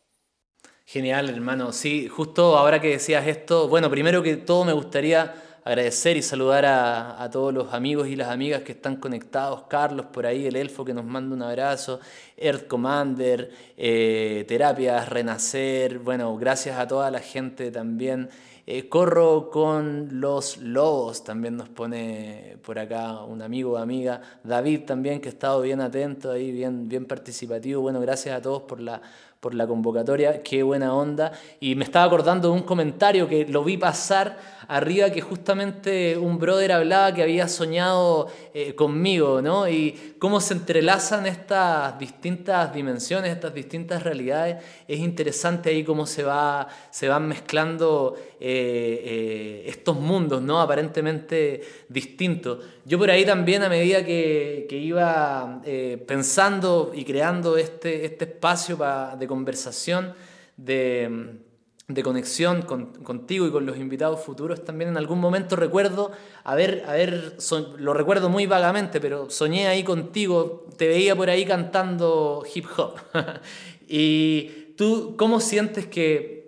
[0.92, 1.72] Genial, hermano.
[1.72, 6.66] Sí, justo ahora que decías esto, bueno, primero que todo me gustaría agradecer y saludar
[6.66, 9.66] a, todos los amigos y las amigas que están conectados.
[9.70, 12.00] Carlos por ahí, el elfo que nos manda un abrazo.
[12.36, 16.00] Earth Commander, eh, Terapias, Renacer.
[16.00, 18.28] Bueno, gracias a toda la gente también.
[18.66, 24.22] Eh, corro con los lobos, también nos pone por acá un amigo o amiga.
[24.44, 27.82] David también, que ha estado bien atento ahí, bien, bien participativo.
[27.82, 29.02] Bueno, gracias a todos por la,
[29.40, 31.32] por la convocatoria, qué buena onda.
[31.60, 34.38] Y me estaba acordando de un comentario que lo vi pasar
[34.70, 39.68] arriba, que justamente un brother hablaba que había soñado eh, conmigo, ¿no?
[39.68, 44.64] Y cómo se entrelazan estas distintas dimensiones, estas distintas realidades.
[44.88, 48.16] Es interesante ahí cómo se, va, se van mezclando.
[48.42, 50.62] Eh, eh, estos mundos, ¿no?
[50.62, 52.64] Aparentemente distintos.
[52.86, 55.62] Yo por ahí también, a medida que, iba
[56.08, 58.78] pensando y creando este, este espacio
[59.20, 60.14] de conversación,
[60.56, 61.42] de
[61.90, 66.12] de conexión contigo y con los invitados futuros también en algún momento recuerdo
[66.44, 67.38] haber, haber
[67.78, 72.94] lo recuerdo muy vagamente, pero soñé ahí contigo, te veía por ahí cantando hip hop.
[73.88, 76.39] y tú, ¿cómo sientes que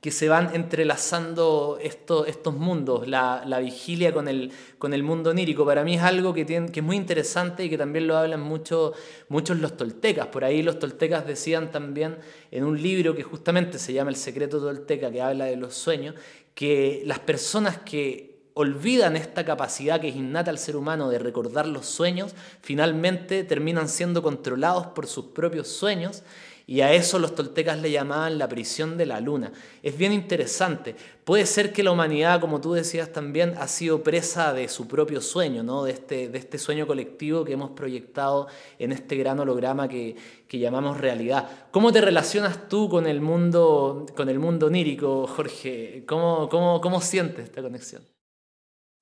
[0.00, 5.64] que se van entrelazando estos, mundos, la, la, vigilia con el, con el mundo onírico.
[5.64, 8.40] Para mí es algo que, tiene, que es muy interesante y que también lo hablan
[8.40, 8.92] mucho,
[9.28, 10.26] muchos los toltecas.
[10.28, 12.18] Por ahí los toltecas decían también
[12.50, 16.14] en un libro que justamente se llama El secreto tolteca, que habla de los sueños,
[16.54, 21.66] que las personas que olvidan esta capacidad que es innata al ser humano de recordar
[21.66, 26.22] los sueños, finalmente terminan siendo controlados por sus propios sueños
[26.68, 29.52] y a eso los toltecas le llamaban la prisión de la luna.
[29.84, 30.96] Es bien interesante.
[31.24, 35.20] Puede ser que la humanidad, como tú decías también, ha sido presa de su propio
[35.20, 35.84] sueño, ¿no?
[35.84, 38.48] de, este, este sueño colectivo que hemos proyectado
[38.80, 40.16] en este gran holograma que,
[40.50, 41.48] llamamos realidad.
[41.70, 46.02] ¿Cómo te relacionas tú con el mundo, con el mundo onírico, Jorge?
[46.06, 48.02] ¿Cómo, cómo, cómo sientes esta conexión?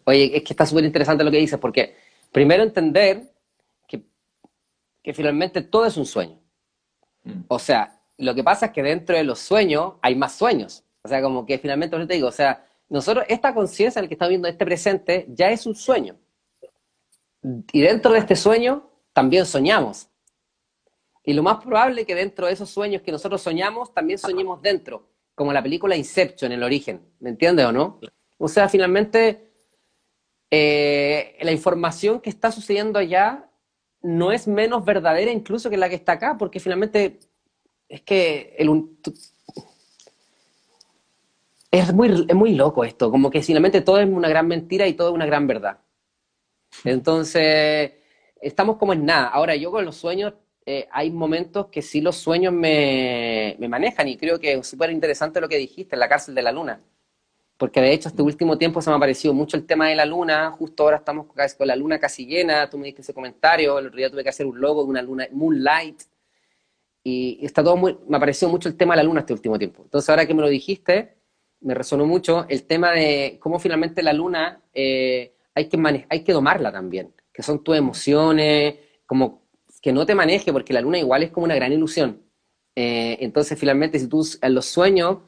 [0.02, 1.94] Oye, es que está súper interesante lo que dices, porque
[2.32, 3.30] primero entender
[3.86, 6.43] que finalmente todo es un sueño.
[7.24, 7.42] Mm.
[7.48, 10.84] O sea, lo que pasa es que dentro de los sueños hay más sueños.
[11.02, 14.14] O sea, como que finalmente, te digo, o sea, nosotros, esta conciencia en la que
[14.14, 16.16] estamos viendo este presente, ya es un sueño.
[17.72, 20.08] Y dentro de este sueño también soñamos.
[21.22, 24.60] Y lo más probable es que dentro de esos sueños que nosotros soñamos, también soñemos
[24.60, 27.00] dentro, como la película Inception, el origen.
[27.20, 28.00] ¿Me entiendes o no?
[28.38, 29.50] O sea, finalmente,
[30.50, 33.50] eh, la información que está sucediendo allá
[34.04, 37.18] no es menos verdadera incluso que la que está acá, porque finalmente
[37.88, 38.86] es que el,
[41.70, 44.92] es, muy, es muy loco esto, como que finalmente todo es una gran mentira y
[44.92, 45.78] todo es una gran verdad.
[46.84, 47.92] Entonces,
[48.40, 49.28] estamos como en nada.
[49.28, 50.34] Ahora, yo con los sueños,
[50.66, 54.90] eh, hay momentos que sí los sueños me, me manejan y creo que es súper
[54.90, 56.80] interesante lo que dijiste, en la cárcel de la luna
[57.56, 60.04] porque de hecho este último tiempo se me ha parecido mucho el tema de la
[60.04, 63.86] luna, justo ahora estamos con la luna casi llena, tú me diste ese comentario, el
[63.86, 66.02] otro día tuve que hacer un logo de una luna, Moonlight,
[67.04, 69.58] y, está todo muy, me ha parecido mucho el tema de la luna este último
[69.58, 69.82] tiempo.
[69.84, 71.18] Entonces ahora que me lo dijiste,
[71.60, 76.32] me resonó mucho el tema de cómo finalmente la luna eh, hay, que hay que
[76.32, 78.76] domarla también, que son tus emociones,
[79.06, 79.44] como
[79.80, 82.22] que no te maneje, porque la luna igual es como una gran ilusión.
[82.74, 85.18] Eh, entonces finalmente si tú en los sueños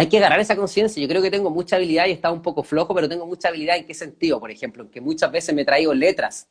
[0.00, 0.98] hay que agarrar esa conciencia.
[1.02, 3.76] Yo creo que tengo mucha habilidad y está un poco flojo, pero tengo mucha habilidad
[3.76, 6.48] en qué sentido, por ejemplo, que muchas veces me traigo letras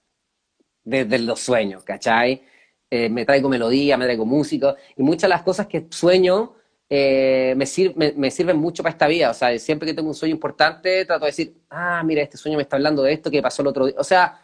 [0.83, 2.43] desde los sueños, ¿cachai?
[2.91, 6.53] Eh, me traigo melodía, me traigo música, y muchas de las cosas que sueño
[6.87, 9.31] eh, me, me, sirven mucho para esta vida.
[9.31, 12.55] O sea, siempre que tengo un sueño importante, trato de decir, ah, mira, este sueño
[12.55, 13.95] me está hablando de esto que pasó el otro día.
[13.97, 14.39] O sea,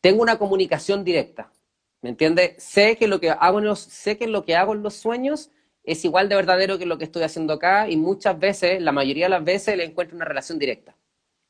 [0.00, 1.50] tengo una comunicación directa,
[2.02, 2.62] ¿me entiendes?
[2.62, 5.50] Sé que lo que hago en los, sé que lo que hago en los sueños
[5.84, 9.26] es igual de verdadero que lo que estoy haciendo acá y muchas veces, la mayoría
[9.26, 10.96] de las veces, le encuentro una relación directa.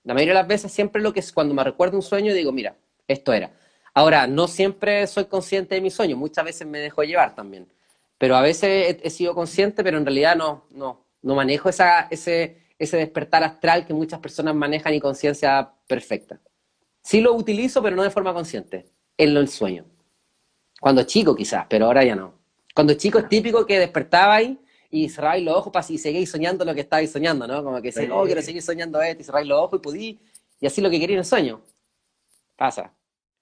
[0.02, 2.52] La mayoría de las veces siempre lo que es cuando me recuerdo un sueño digo,
[2.52, 2.76] mira,
[3.06, 3.52] esto era.
[3.94, 7.68] Ahora, no siempre soy consciente de mi sueño, muchas veces me dejo llevar también.
[8.18, 12.64] Pero a veces he, sido consciente, pero en realidad no, no, no manejo esa, ese,
[12.78, 16.40] ese despertar astral que muchas personas manejan y conciencia perfecta.
[17.02, 19.84] Sí lo utilizo, pero no de forma consciente, en el sueño.
[20.80, 22.43] Cuando chico quizás, pero ahora ya no.
[22.74, 24.56] Cuando chico es típico que despertabais
[24.90, 27.62] y cerrabais los ojos para si seguís soñando lo que estabais soñando, ¿no?
[27.62, 30.20] Como que decís, oh, quiero seguir soñando esto, y cerráis los ojos y pudí,
[30.60, 31.62] y así lo que quería en el sueño.
[32.56, 32.92] Pasa.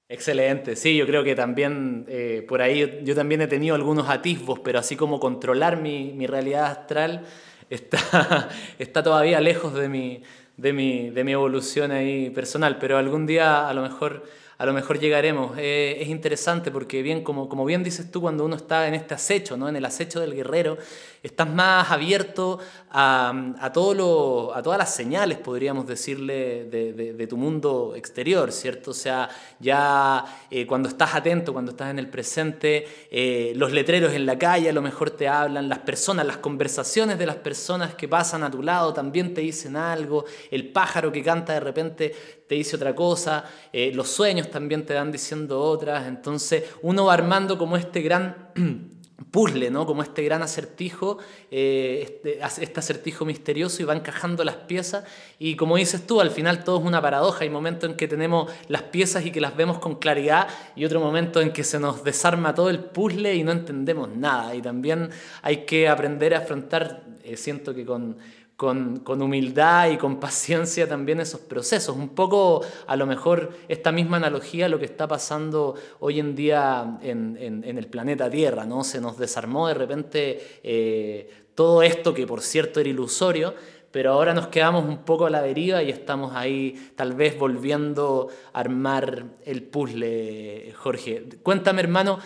[0.08, 4.60] Excelente, sí, yo creo que también eh, por ahí yo también he tenido algunos atisbos,
[4.60, 7.24] pero así como controlar mi, mi realidad astral
[7.70, 10.22] está, está todavía lejos de mi,
[10.58, 14.24] de, mi, de mi evolución ahí personal, pero algún día a lo mejor
[14.62, 15.58] a lo mejor llegaremos.
[15.58, 19.12] Eh, es interesante porque bien, como, como bien dices tú, cuando uno está en este
[19.12, 19.68] acecho, ¿no?
[19.68, 20.78] en el acecho del guerrero,
[21.22, 22.58] estás más abierto
[22.90, 28.90] a, a, todo a todas las señales, podríamos decirle, de, de, tu mundo exterior, ¿cierto?
[28.90, 29.28] O sea,
[29.60, 34.36] ya eh, cuando estás atento, cuando estás en el presente, eh, los letreros en la
[34.36, 38.42] calle a lo mejor te hablan, las personas, las conversaciones de las personas que pasan
[38.42, 42.14] a tu lado también te dicen algo, el pájaro que canta de repente
[42.48, 47.14] te dice otra cosa, eh, los sueños también te van diciendo otras, entonces uno va
[47.14, 48.50] armando como este gran
[49.32, 49.86] puzzle, ¿no?
[49.86, 51.18] Como este gran acertijo,
[51.50, 55.04] eh, este, este, acertijo misterioso y va encajando las piezas.
[55.38, 58.52] Y como dices tú, al final todo es una paradoja, hay momentos en que tenemos
[58.68, 62.04] las piezas y que las vemos con claridad y otro momento en que se nos
[62.04, 64.54] desarma todo el puzzle y no entendemos nada.
[64.54, 65.08] Y también
[65.40, 68.18] hay que aprender a afrontar, eh, siento que con
[68.62, 71.96] con, humildad y con paciencia también esos procesos.
[71.96, 76.36] Un poco, a lo mejor, esta misma analogía a lo que está pasando hoy en
[76.36, 78.84] día en, el planeta Tierra, ¿no?
[78.84, 83.54] Se nos desarmó de repente eh, todo esto que, por cierto, era ilusorio,
[83.90, 88.28] pero ahora nos quedamos un poco a la deriva y estamos ahí tal vez volviendo
[88.52, 91.24] a armar el puzzle, Jorge.
[91.42, 92.20] Cuéntame, hermano,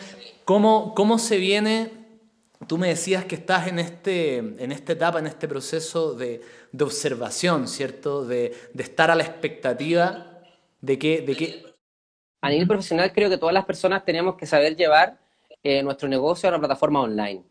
[0.44, 2.05] ¿cómo, cómo se viene?
[2.66, 6.40] Tú me decías que estás en, este, en esta etapa, en este proceso de,
[6.72, 8.24] de observación, ¿cierto?
[8.24, 10.40] De, de, estar a la expectativa
[10.80, 11.64] de que, de que...
[12.40, 15.18] A nivel profesional creo que todas las personas tenemos que saber llevar
[15.62, 17.42] eh, nuestro negocio a una plataforma online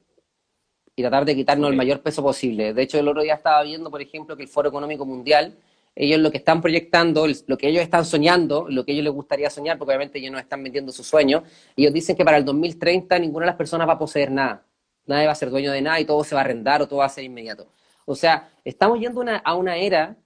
[0.96, 2.74] y tratar de quitarnos el mayor peso posible.
[2.74, 5.58] De hecho, el otro día estaba viendo, por ejemplo, que el Foro Económico Mundial,
[5.96, 9.50] ellos lo que están proyectando, lo que ellos están soñando, lo que ellos les gustaría
[9.50, 11.44] soñar, porque obviamente ellos no están vendiendo su sueño,
[11.76, 14.66] ellos dicen que para el 2030 ninguna de las personas va a poseer nada.
[15.06, 17.00] Nadie va a ser dueño de nada y todo se va a arrendar o todo
[17.00, 17.68] va a ser inmediato.
[18.06, 20.18] O sea, estamos yendo a una era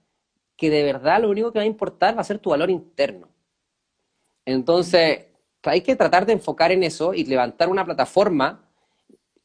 [0.56, 3.28] que de verdad lo único que va a importar va a ser tu valor interno.
[4.44, 5.26] Entonces,
[5.62, 8.68] hay que tratar de enfocar en eso y levantar una plataforma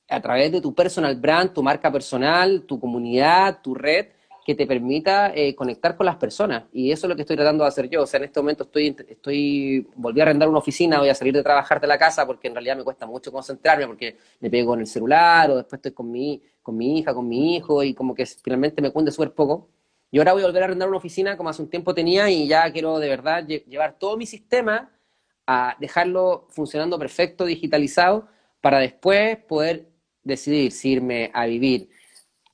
[0.08, 4.08] a través de tu personal brand, tu marca personal, tu comunidad, tu red,
[4.46, 6.66] que te permita eh, conectar con las personas.
[6.72, 8.04] Y eso es lo que estoy tratando de hacer yo.
[8.04, 11.34] O sea, en este momento estoy, estoy, volví a arrendar una oficina, voy a salir
[11.34, 14.76] de trabajar de la casa porque en realidad me cuesta mucho concentrarme porque me pego
[14.76, 17.96] en el celular o después estoy con mi, con mi hija, con mi hijo y
[17.96, 19.68] como que finalmente me cuente súper poco.
[20.12, 22.48] Y ahora voy a volver a arrendar una oficina como hace un tiempo tenía y
[22.48, 24.91] ya quiero de verdad llevar todo mi sistema
[25.48, 28.28] a dejarlo funcionando perfecto, digitalizado,
[28.62, 29.89] para después poder
[30.24, 31.89] decidir si irme a vivir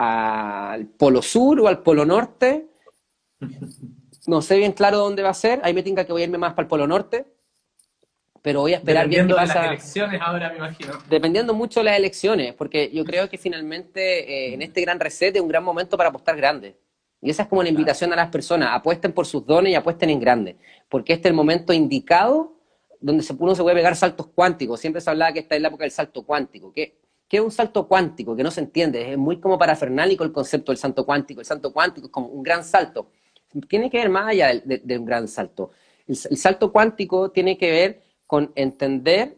[0.04, 2.68] al Polo Sur o al Polo Norte.
[4.26, 5.62] No sé bien claro dónde va a ser.
[5.64, 7.28] Ahí me tenga que voy a irme más para el Polo Norte.
[8.42, 9.54] Pero voy a esperar bien qué pasa.
[9.54, 10.94] De las elecciones ahora, me imagino.
[11.08, 15.36] Dependiendo mucho de las elecciones, porque yo creo que finalmente eh, en este gran reset
[15.36, 16.76] es un gran momento para apostar grande.
[17.22, 20.10] Y esa es como la invitación a las personas, apuesten por sus dones y apuesten
[20.10, 20.58] en grande,
[20.90, 22.56] porque este es el momento indicado
[23.00, 24.80] donde uno se puede pegar saltos cuánticos.
[24.80, 27.01] Siempre se hablaba que esta es la época del salto cuántico, que
[27.32, 28.36] ¿Qué es un salto cuántico?
[28.36, 31.40] Que no se entiende, es muy como parafernálico el concepto del salto cuántico.
[31.40, 33.10] El salto cuántico es como un gran salto.
[33.70, 35.72] Tiene que ver más allá de, un gran salto.
[36.06, 39.38] El, salto cuántico tiene que ver con entender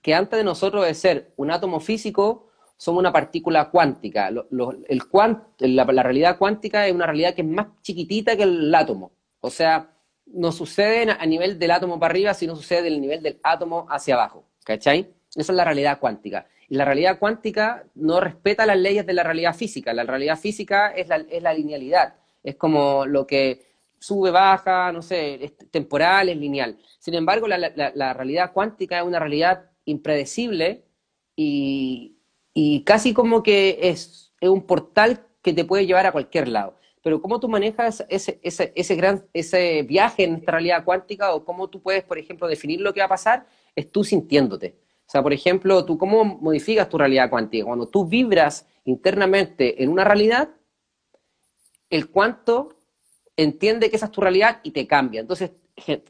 [0.00, 4.28] que antes de nosotros de ser un átomo físico, somos una partícula cuántica.
[4.28, 9.10] el la, la, realidad cuántica es una realidad que es más chiquitita que el átomo.
[9.40, 13.40] O sea, no sucede a nivel del átomo para arriba, sino sucede del nivel del
[13.42, 14.44] átomo hacia abajo.
[14.64, 15.12] ¿Cachai?
[15.34, 16.46] Esa es la realidad cuántica.
[16.68, 19.92] La realidad cuántica no respeta las leyes de la realidad física.
[19.94, 22.14] La realidad física es la, es la linealidad.
[22.42, 23.66] Es como lo que
[23.98, 26.78] sube, baja, no sé, es temporal, es lineal.
[26.98, 30.84] Sin embargo, la, la, realidad cuántica es una realidad impredecible
[31.34, 32.16] y,
[32.54, 36.76] y casi como que es, es, un portal que te puede llevar a cualquier lado.
[37.02, 41.44] Pero cómo tú manejas ese, ese, ese, gran, ese viaje en esta realidad cuántica o
[41.44, 44.76] cómo tú puedes, por ejemplo, definir lo que va a pasar, es tú sintiéndote.
[45.08, 47.64] O sea, por ejemplo, tú cómo modificas tu realidad cuántica.
[47.64, 50.50] Cuando tú vibras internamente en una realidad,
[51.88, 52.76] el cuánto
[53.34, 55.22] entiende que esa es tu realidad y te cambia.
[55.22, 55.52] Entonces,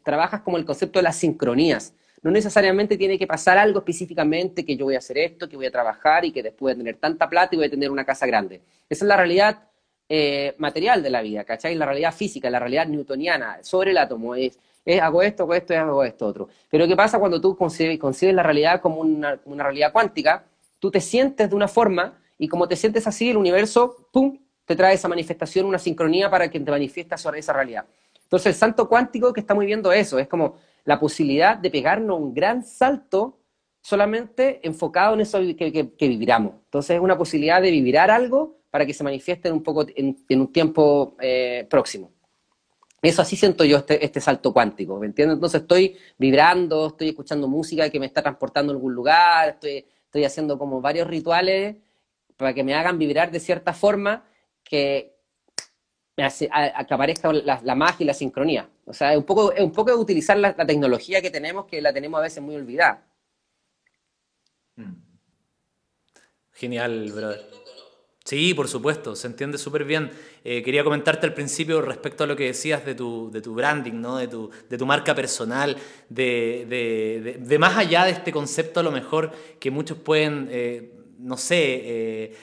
[0.02, 1.94] trabajas como el concepto de las sincronías.
[2.22, 5.66] No necesariamente tiene que pasar algo específicamente, que yo voy a hacer esto, que voy
[5.66, 8.26] a trabajar y que después de tener tanta plata y voy a tener una casa
[8.26, 8.62] grande.
[8.88, 9.68] Esa es la realidad
[10.08, 11.76] eh, material de la vida, ¿cachai?
[11.76, 14.34] La realidad física, la realidad newtoniana sobre el átomo.
[14.34, 14.58] Es,
[15.00, 16.48] hago esto, hago esto hago esto otro.
[16.70, 17.98] Pero ¿qué pasa cuando tú concibes,
[18.34, 20.44] la realidad como una, realidad cuántica?
[20.78, 24.76] Tú te sientes de una forma y como te sientes así, el universo, ¡pum!, te
[24.76, 27.86] trae esa manifestación, una sincronía para que te manifiestas sobre esa realidad.
[28.22, 32.34] Entonces el salto cuántico que estamos viendo eso, es como la posibilidad de pegarnos un
[32.34, 33.38] gran salto
[33.80, 36.54] solamente enfocado en eso que, que, vibramos.
[36.64, 40.16] Entonces es una posibilidad de vibrar algo para que se manifieste en un, poco, en,
[40.28, 42.10] un tiempo eh, próximo.
[43.00, 45.36] Eso así siento yo este, este, salto cuántico, ¿me entiendes?
[45.36, 50.24] Entonces estoy vibrando, estoy escuchando música que me está transportando a algún lugar, estoy, estoy
[50.24, 51.76] haciendo como varios rituales
[52.36, 54.24] para que me hagan vibrar de cierta forma
[54.64, 55.16] que,
[56.16, 58.68] aparezca la, magia y la sincronía.
[58.84, 59.52] O sea, es un poco,
[59.96, 63.06] utilizar la, tecnología que tenemos, que la tenemos a veces muy olvidada.
[64.74, 64.94] Mm.
[66.52, 67.46] Genial, brother.
[68.28, 70.10] Sí, por supuesto, se entiende súper bien.
[70.44, 74.02] Eh, quería comentarte al principio respecto a lo que decías de tu, de tu branding,
[74.02, 74.18] ¿no?
[74.18, 75.74] de, tu, de tu marca personal,
[76.10, 80.92] de, de, de, más allá de este concepto a lo mejor que muchos pueden, eh,
[81.18, 82.36] no sé, eh,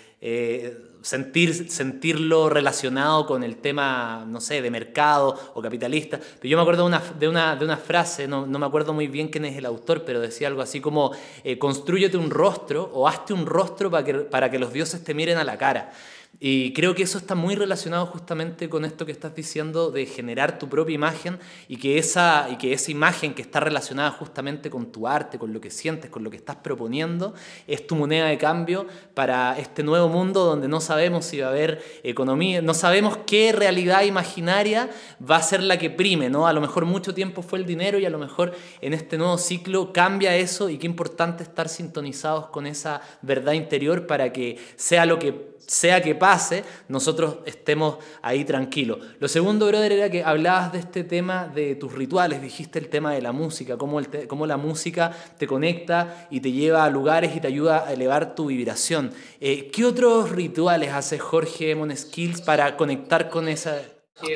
[1.05, 6.17] sentir, sentirlo relacionado con el tema, no sé, de mercado o capitalista.
[6.17, 8.91] Pero yo me acuerdo de una, de una, de una frase, no, no, me acuerdo
[8.91, 11.11] muy bien quién es el autor, pero decía algo así como,
[11.43, 15.13] eh, construyete un rostro o hazte un rostro para que, para que los dioses te
[15.13, 15.93] miren a la cara.
[16.39, 20.59] Y creo que eso está muy relacionado justamente con esto que estás diciendo de generar
[20.59, 24.91] tu propia imagen y que, esa, y que esa imagen que está relacionada justamente con
[24.91, 27.33] tu arte, con lo que sientes, con lo que estás proponiendo,
[27.67, 31.49] es tu moneda de cambio para este nuevo mundo donde no sabemos si va a
[31.51, 36.47] haber economía, no sabemos qué realidad imaginaria va a ser la que prime, ¿no?
[36.47, 39.37] A lo mejor mucho tiempo fue el dinero y a lo mejor en este nuevo
[39.37, 45.05] ciclo cambia eso y qué importante estar sintonizados con esa verdad interior para que sea
[45.05, 48.99] lo que sea que pase, nosotros estemos ahí tranquilos.
[49.19, 53.13] Lo segundo, brother, era que hablabas de este tema de tus rituales, dijiste el tema
[53.13, 57.35] de la música, cómo, el cómo la música te conecta y te lleva a lugares
[57.35, 59.11] y te ayuda a elevar tu vibración.
[59.39, 63.81] Eh, ¿Qué otros rituales hace Jorge Moneskills para conectar con esa...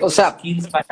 [0.02, 0.38] O sea,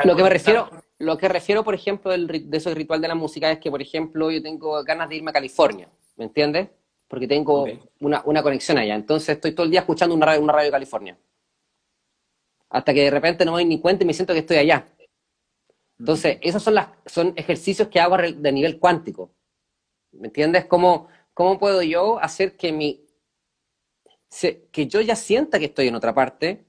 [0.04, 3.50] lo que me refiero, lo que refiero, por ejemplo, de ese ritual de la música
[3.50, 6.68] es que, por ejemplo, yo tengo ganas de irme a California, ¿me entiendes?
[7.08, 7.66] Porque tengo
[8.00, 8.94] una, una, conexión allá.
[8.94, 11.18] Entonces estoy todo el día escuchando una radio, una radio de California.
[12.68, 14.86] Hasta que de repente no me doy ni cuenta y me siento que estoy allá.
[15.98, 19.32] Entonces, esos son, las, son ejercicios que hago de nivel cuántico.
[20.12, 20.66] ¿Me entiendes?
[20.66, 23.04] ¿Cómo, cómo puedo yo hacer que, mi,
[24.70, 26.66] que yo ya sienta que estoy en otra parte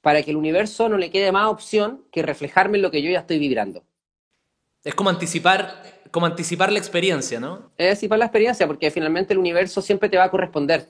[0.00, 3.10] para que el universo no le quede más opción que reflejarme en lo que yo
[3.10, 3.84] ya estoy vibrando?
[4.82, 7.72] Es como anticipar como anticipar la experiencia, ¿no?
[7.76, 10.86] Es anticipar la experiencia, porque finalmente el universo siempre te va a corresponder.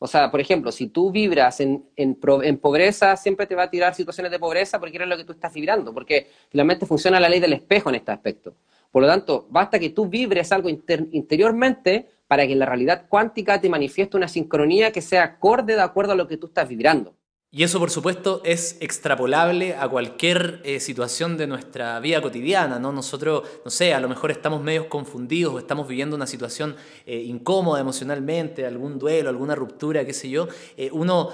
[0.00, 3.70] O sea, por ejemplo, si tú vibras en, en, en, pobreza, siempre te va a
[3.70, 7.28] tirar situaciones de pobreza porque es lo que tú estás vibrando, porque finalmente funciona la
[7.28, 8.54] ley del espejo en este aspecto.
[8.90, 13.60] Por lo tanto, basta que tú vibres algo interiormente para que en la realidad cuántica
[13.60, 17.14] te manifieste una sincronía que sea acorde de acuerdo a lo que tú estás vibrando.
[17.50, 22.92] Y eso, por supuesto, es extrapolable a cualquier eh, situación de nuestra vida cotidiana, ¿no?
[22.92, 26.76] Nosotros, no sé, a lo mejor estamos medio confundidos o estamos viviendo una situación
[27.06, 30.48] eh, incómoda emocionalmente, algún duelo, alguna ruptura, qué sé yo.
[30.76, 31.30] Eh, uno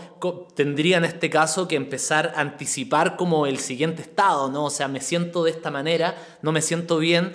[0.54, 4.66] tendría en este caso que empezar a anticipar como el siguiente estado, ¿no?
[4.66, 7.32] O sea, me siento de esta manera, no me siento bien,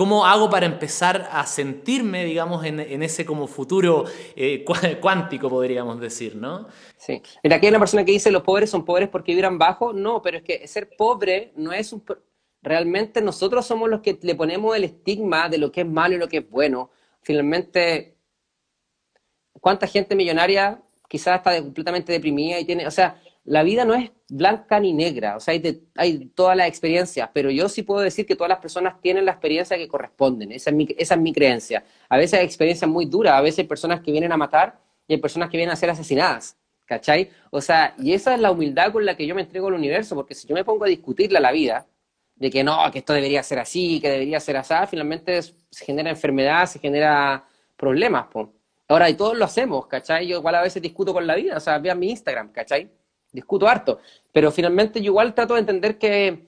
[0.00, 4.64] ¿Cómo hago para empezar a sentirme, digamos, en, ese como futuro eh,
[5.02, 6.68] cuántico, podríamos decir, ¿no?
[6.96, 7.20] Sí.
[7.44, 9.92] Aquí hay una persona que dice, los pobres son pobres porque vibran bajo.
[9.92, 12.02] No, pero es que ser pobre no es un...
[12.62, 16.18] Realmente nosotros somos los que le ponemos el estigma de lo que es malo y
[16.18, 16.88] lo que es bueno.
[17.20, 18.16] Finalmente,
[19.60, 22.86] ¿cuánta gente millonaria quizás está completamente deprimida y tiene...
[22.86, 23.20] O sea,
[23.50, 25.60] la vida no es blanca ni negra, o sea,
[25.96, 29.32] hay, todas las experiencias, pero yo sí puedo decir que todas las personas tienen la
[29.32, 31.82] experiencia que corresponden, esa es mi, creencia.
[32.08, 34.78] A veces hay experiencias muy duras, a veces hay personas que vienen a matar
[35.08, 37.28] y hay personas que vienen a ser asesinadas, ¿cachai?
[37.50, 40.14] O sea, y esa es la humildad con la que yo me entrego al universo,
[40.14, 41.88] porque si yo me pongo a discutirle la vida,
[42.36, 46.08] de que no, que esto debería ser así, que debería ser así, finalmente se genera
[46.08, 47.44] enfermedad, se genera
[47.76, 48.26] problemas,
[48.86, 50.28] Ahora, y todos lo hacemos, ¿cachai?
[50.28, 52.99] Yo igual a veces discuto con la vida, o sea, vean mi Instagram, ¿cachai?
[53.32, 54.00] Discuto harto,
[54.32, 56.46] pero finalmente yo igual trato de entender que,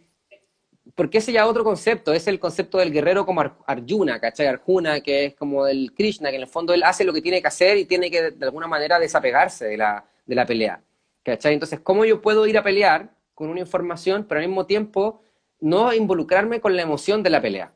[0.94, 4.46] porque ese ya otro concepto, es el concepto del guerrero como Arjuna, ¿cachai?
[4.46, 7.40] Arjuna, que es como el Krishna, que en el fondo él hace lo que tiene
[7.40, 10.82] que hacer y tiene que de alguna manera desapegarse de la, de la pelea,
[11.22, 11.54] ¿cachai?
[11.54, 15.22] Entonces, ¿cómo yo puedo ir a pelear con una información, pero al mismo tiempo
[15.60, 17.72] no involucrarme con la emoción de la pelea?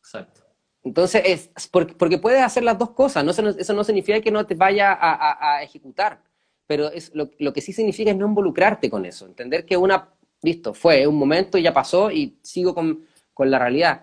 [0.00, 0.42] Exacto.
[0.82, 4.54] Entonces, es porque, puedes hacer las dos cosas, no, eso no significa que no te
[4.54, 6.20] vaya a ejecutar,
[6.66, 10.08] pero es lo, lo, que sí significa es no involucrarte con eso, entender que una,
[10.42, 14.02] listo, fue un momento y ya pasó y sigo con, con la realidad.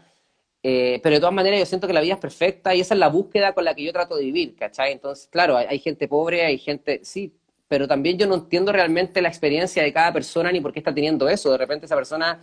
[0.64, 3.00] Eh, pero de todas maneras yo siento que la vida es perfecta y esa es
[3.00, 4.92] la búsqueda con la que yo trato de vivir, ¿cachai?
[4.92, 7.34] Entonces, claro, hay, hay gente pobre, hay gente, sí,
[7.68, 10.94] pero también yo no entiendo realmente la experiencia de cada persona ni por qué está
[10.94, 11.52] teniendo eso.
[11.52, 12.40] De repente esa persona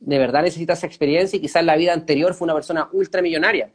[0.00, 3.70] de verdad necesita esa experiencia y quizás la vida anterior fue una persona ultramillonaria.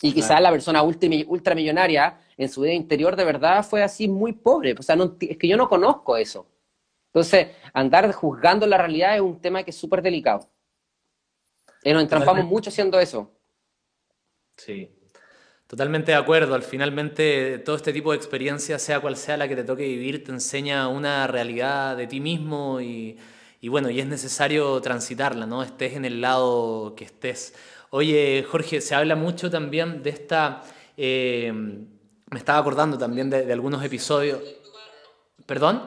[0.00, 4.74] Y quizás la persona ultramillonaria en su vida interior de verdad fue así muy pobre.
[4.78, 6.46] O sea, no, es que yo no conozco eso.
[7.08, 10.48] Entonces, andar juzgando la realidad es un tema que es súper delicado.
[11.82, 13.32] Y nos entrampamos mucho haciendo eso.
[14.56, 14.98] Sí,
[15.68, 16.54] Totalmente de acuerdo.
[16.54, 20.24] Al finalmente, todo este tipo de experiencia, sea cual sea la que te toque vivir,
[20.24, 23.18] te enseña una realidad de ti mismo y,
[23.60, 25.62] y, bueno, y es necesario transitarla, ¿no?
[25.62, 27.54] Estés en el lado que estés.
[27.90, 30.62] Oye, Jorge, se habla mucho también de esta
[31.00, 31.52] eh,
[32.30, 34.40] me estaba acordando también de, algunos episodios.
[35.46, 35.86] ¿Perdón?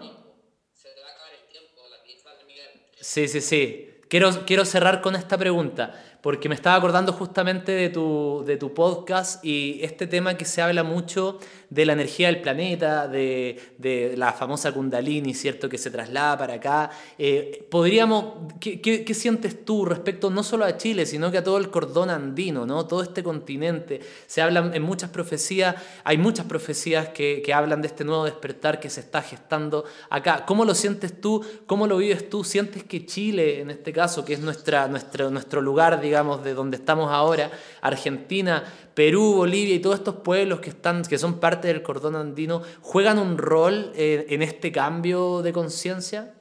[3.00, 3.90] Sí, sí, sí.
[4.08, 6.06] Quiero, quiero cerrar con esta pregunta.
[6.22, 10.62] porque me estaba acordando justamente de tu, de tu podcast y este tema que se
[10.62, 11.40] habla mucho
[11.72, 15.70] de la energía del planeta, de, de la famosa Kundalini, ¿cierto?
[15.70, 16.92] Que se traslada para acá.
[17.18, 21.58] Eh, podríamos, ¿qué, qué, sientes tú respecto no solo a Chile, sino que a todo
[21.58, 22.86] el cordón andino, ¿no?
[22.86, 24.02] Todo este continente.
[24.28, 28.82] Se hablan en muchas profecías, hay muchas profecías que, que hablan de este nuevo despertar
[28.82, 30.46] que se está gestando acá.
[30.46, 31.42] ¿Cómo lo sientes tú?
[31.68, 32.44] ¿Cómo lo vives tú?
[32.44, 37.12] ¿Sientes que Chile, en este caso, que es nuestra, nuestro, lugar, digamos, de donde estamos
[37.12, 37.50] ahora,
[37.80, 38.64] Argentina,
[38.94, 43.20] Perú, Bolivia y todos estos pueblos que, están, que son parte del cordón andino, ¿juegan
[43.20, 46.34] un rol eh, en este cambio de conciencia?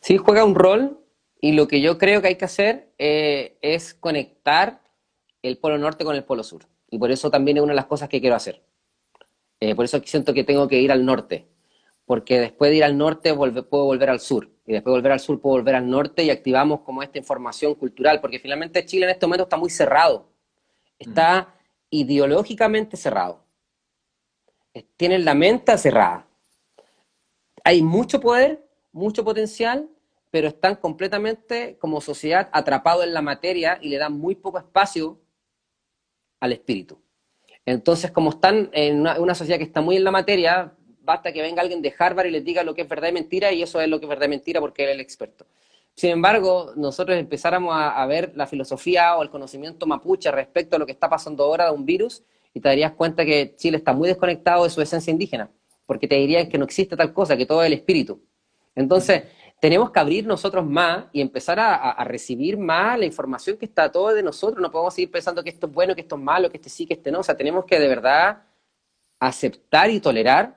[0.00, 1.00] Sí, juega un rol
[1.40, 4.80] y lo que yo creo que hay que hacer eh, es conectar
[5.42, 6.62] el polo norte con el polo sur.
[6.90, 8.62] Y por eso también es una de las cosas que quiero hacer.
[9.60, 11.46] Eh, por eso siento que tengo que ir al norte,
[12.04, 15.20] porque después de ir al norte puedo volver al sur, y después de volver al
[15.20, 19.12] sur puedo volver al norte y activamos como esta información cultural, porque finalmente Chile en
[19.12, 20.36] este momento está muy cerrado
[20.98, 21.54] está
[21.90, 23.44] ideológicamente cerrado.
[24.96, 26.26] Tienen la mente cerrada.
[27.64, 29.88] Hay mucho poder, mucho potencial,
[30.30, 35.18] pero están completamente como sociedad atrapados en la materia y le dan muy poco espacio
[36.40, 37.00] al espíritu.
[37.64, 41.62] Entonces, como están en una, sociedad que está muy en la materia, basta que venga
[41.62, 43.88] alguien de Harvard y les diga lo que es verdad y mentira, y eso es
[43.88, 45.46] lo que es verdad y mentira porque él es el experto.
[45.94, 50.84] Sin embargo, nosotros empezáramos a, ver la filosofía o el conocimiento mapuche respecto a lo
[50.84, 52.22] que está pasando ahora de un virus
[52.56, 55.50] y te darías cuenta que Chile está muy desconectado de su esencia indígena,
[55.84, 58.18] porque te dirían que no existe tal cosa, que todo es el espíritu.
[58.74, 59.24] Entonces,
[59.60, 64.14] tenemos que abrir nosotros más y empezar a, recibir más la información que está todo
[64.14, 64.62] de nosotros.
[64.62, 66.86] No podemos seguir pensando que esto es bueno, que esto es malo, que este sí,
[66.86, 67.20] que este no.
[67.20, 68.44] O sea, tenemos que de verdad
[69.20, 70.56] aceptar y tolerar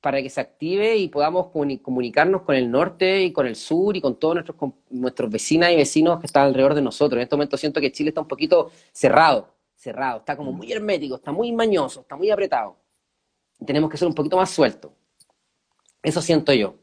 [0.00, 4.00] para que se active y podamos comunicarnos con el norte y con el sur y
[4.00, 4.56] con todos nuestros,
[4.88, 7.16] nuestros vecinas y vecinos que están alrededor de nosotros.
[7.16, 9.48] En este momento siento que Chile está un poquito cerrado,
[9.80, 12.76] cerrado, está como muy hermético, está muy mañoso, está muy apretado.
[13.64, 14.92] Tenemos que ser un poquito más sueltos.
[16.02, 16.74] Eso siento yo.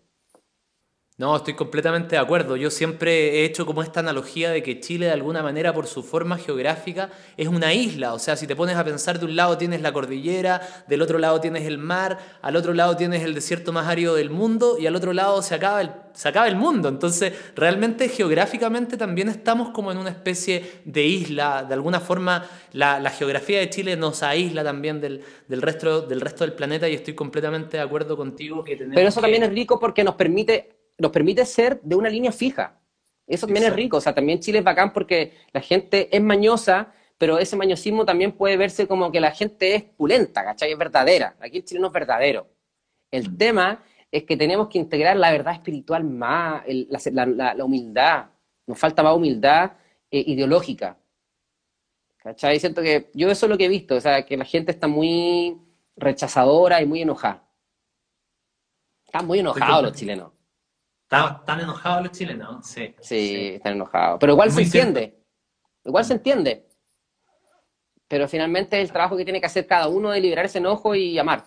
[1.20, 2.58] No, estoy completamente de acuerdo.
[2.58, 6.04] Yo siempre he hecho como esta analogía de que Chile de alguna manera por su
[6.04, 8.14] forma geográfica es una isla.
[8.14, 11.18] O sea, si te pones a pensar de un lado tienes la cordillera, del otro
[11.18, 14.86] lado tienes el mar, al otro lado tienes el desierto más árido del mundo y
[14.86, 16.88] al otro lado se acaba el, se acaba el mundo.
[16.88, 21.64] Entonces, realmente geográficamente también estamos como en una especie de isla.
[21.68, 26.22] De alguna forma, la, la geografía de Chile nos aísla también del, del, resto, del
[26.22, 29.50] resto del planeta y estoy completamente de acuerdo contigo que tenemos Pero eso también es
[29.50, 32.80] rico porque nos permite nos permite ser de una línea fija.
[33.28, 36.94] Eso también es rico, o sea, también Chile es bacán porque la gente es mañosa,
[37.18, 40.72] pero ese mañosismo también puede verse como que la gente es pulenta, ¿cachai?
[40.72, 41.36] Es verdadera.
[41.40, 42.48] Aquí el chileno es verdadero.
[43.12, 43.38] El mm.
[43.38, 48.28] tema es que tenemos que integrar la verdad espiritual más, la, humildad.
[48.66, 49.74] Nos falta más humildad
[50.10, 50.98] eh, ideológica.
[52.18, 52.60] ¿Cachai?
[52.60, 54.88] Siento que yo eso es lo que he visto, o sea, que la gente está
[54.88, 55.58] muy
[55.98, 57.44] rechazadora y muy enojada.
[59.06, 60.37] Están muy enojados los chilenos.
[61.10, 62.94] Están enojados los chilenos, sí.
[63.00, 64.18] Sí, están enojados.
[64.20, 65.18] Pero igual se entiende.
[65.86, 66.68] Igual se entiende.
[68.10, 70.96] Pero finalmente es el trabajo que tiene que hacer cada uno de liberar ese enojo
[70.96, 71.46] y amar.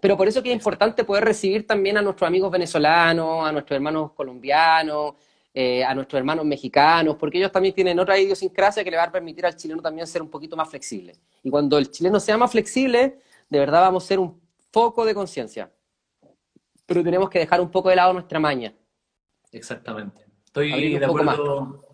[0.00, 3.76] Pero por eso que es importante poder recibir también a nuestros amigos venezolanos, a nuestros
[3.76, 5.14] hermanos colombianos,
[5.52, 9.12] eh, a nuestros hermanos mexicanos, porque ellos también tienen otra idiosincrasia que le va a
[9.12, 11.16] permitir al chileno también ser un poquito más flexible.
[11.42, 13.18] Y cuando el chileno sea más flexible,
[13.50, 14.40] de verdad vamos a ser un
[14.70, 15.70] foco de conciencia
[16.88, 18.74] pero tenemos que dejar un poco de lado nuestra maña.
[19.52, 20.24] Exactamente.
[20.46, 21.84] Estoy de acuerdo.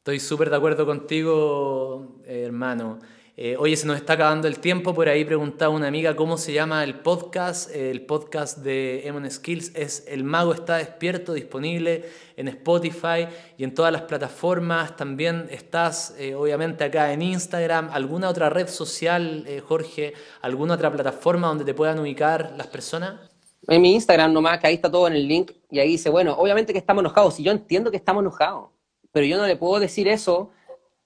[0.00, 2.98] Estoy súper de acuerdo contigo, hermano.
[3.34, 4.92] Eh, oye, se nos está acabando el tiempo.
[4.92, 7.74] Por ahí preguntaba una amiga cómo se llama el podcast.
[7.74, 12.04] El podcast de Emon Skills es El Mago está despierto, disponible
[12.36, 13.26] en Spotify
[13.56, 14.96] y en todas las plataformas.
[14.96, 17.88] También estás, eh, obviamente, acá en Instagram.
[17.90, 20.12] ¿Alguna otra red social, eh, Jorge?
[20.42, 23.31] ¿Alguna otra plataforma donde te puedan ubicar las personas?
[23.68, 26.34] En mi Instagram nomás, que ahí está todo en el link, y ahí dice, bueno,
[26.34, 28.70] obviamente que estamos enojados, y yo entiendo que estamos enojados,
[29.12, 30.50] pero yo no le puedo decir eso,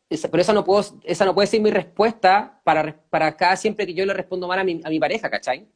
[0.08, 3.94] pero esa no, puedo, esa no puede ser mi respuesta para, para cada siempre que
[3.94, 5.68] yo le respondo mal a mi, a mi pareja, ¿cachai?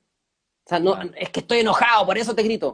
[0.65, 2.69] O sea, no, es que estoy enojado, por eso te grito.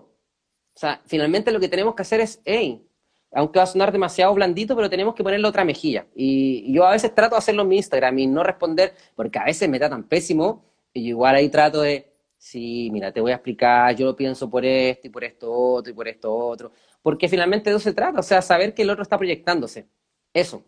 [0.74, 2.86] O sea, finalmente lo que tenemos que hacer es, hey,
[3.32, 6.07] aunque va a sonar demasiado blandito, pero tenemos que ponerle otra mejilla.
[6.14, 9.44] Y yo a veces trato de hacerlo en mi Instagram y no responder, porque a
[9.44, 12.16] veces me tratan pésimo, y igual ahí trato de,
[12.47, 15.90] sí, mira, te voy a explicar, yo lo pienso por esto y por esto otro
[15.90, 16.72] y por esto otro,
[17.03, 19.88] porque finalmente de eso se trata, o sea, saber que el otro está proyectándose,
[20.32, 20.64] eso.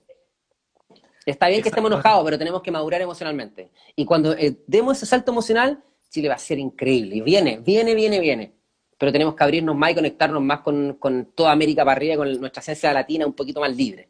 [1.24, 3.70] Está bien que estemos enojados, pero tenemos que madurar emocionalmente.
[3.94, 7.16] Y cuando eh, demos ese salto emocional, Chile va a ser increíble.
[7.16, 8.54] Y viene, viene, viene, viene.
[8.96, 12.40] Pero tenemos que abrirnos más y conectarnos más con, con toda América para arriba, con
[12.40, 14.08] nuestra esencia latina un poquito más libre.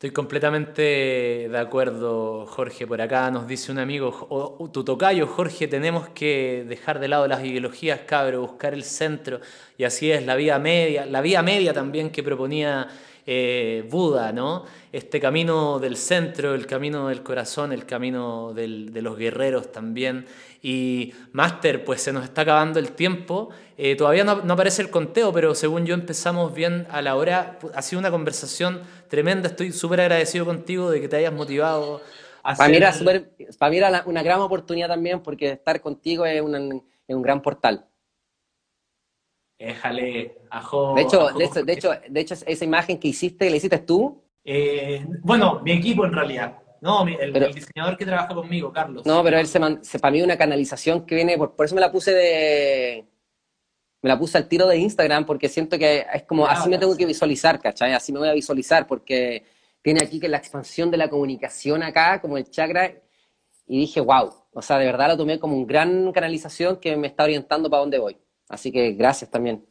[0.00, 0.80] Estoy completamente
[1.50, 2.86] de acuerdo, Jorge.
[2.86, 7.28] Por acá nos dice un amigo, o, tu tocayo, Jorge, tenemos que dejar de lado
[7.28, 9.40] las ideologías, cabro, buscar el centro.
[9.76, 12.88] Y así es, la vía media, la vía media también que proponía
[13.26, 14.64] eh, Buda, ¿no?
[14.92, 20.26] Este camino del centro, el camino del corazón, el camino de los guerreros también.
[20.62, 23.50] Y Máster, pues se nos está acabando el tiempo.
[23.78, 27.58] Eh, todavía no, aparece el conteo, pero según yo empezamos bien a la hora.
[27.74, 29.48] Ha sido una conversación tremenda.
[29.48, 32.02] Estoy súper agradecido contigo de que te hayas motivado.
[32.42, 32.92] A para, mí era
[33.58, 37.86] para mí era una gran oportunidad también porque estar contigo es, un gran portal.
[39.60, 40.94] Déjale, ajo.
[40.94, 44.24] De hecho, de, hecho, de, hecho, de hecho, esa imagen que hiciste, ¿la hiciste tú?
[44.42, 46.56] Eh, bueno, mi equipo en realidad.
[46.80, 49.04] No, el, diseñador que trabaja conmigo, Carlos.
[49.04, 51.92] No, pero él se, se para mí una canalización que viene, por, eso me la
[51.92, 53.04] puse de,
[54.00, 56.96] me la puse al tiro de Instagram porque siento que es como, así me tengo
[56.96, 57.92] que visualizar, ¿cachai?
[57.92, 59.44] Así me voy a visualizar porque
[59.82, 62.94] tiene aquí que la expansión de la comunicación acá, como el chakra,
[63.66, 67.08] y dije, wow, o sea, de verdad lo tomé como un gran canalización que me
[67.08, 68.16] está orientando para dónde voy.
[68.50, 69.64] Así que gracias también.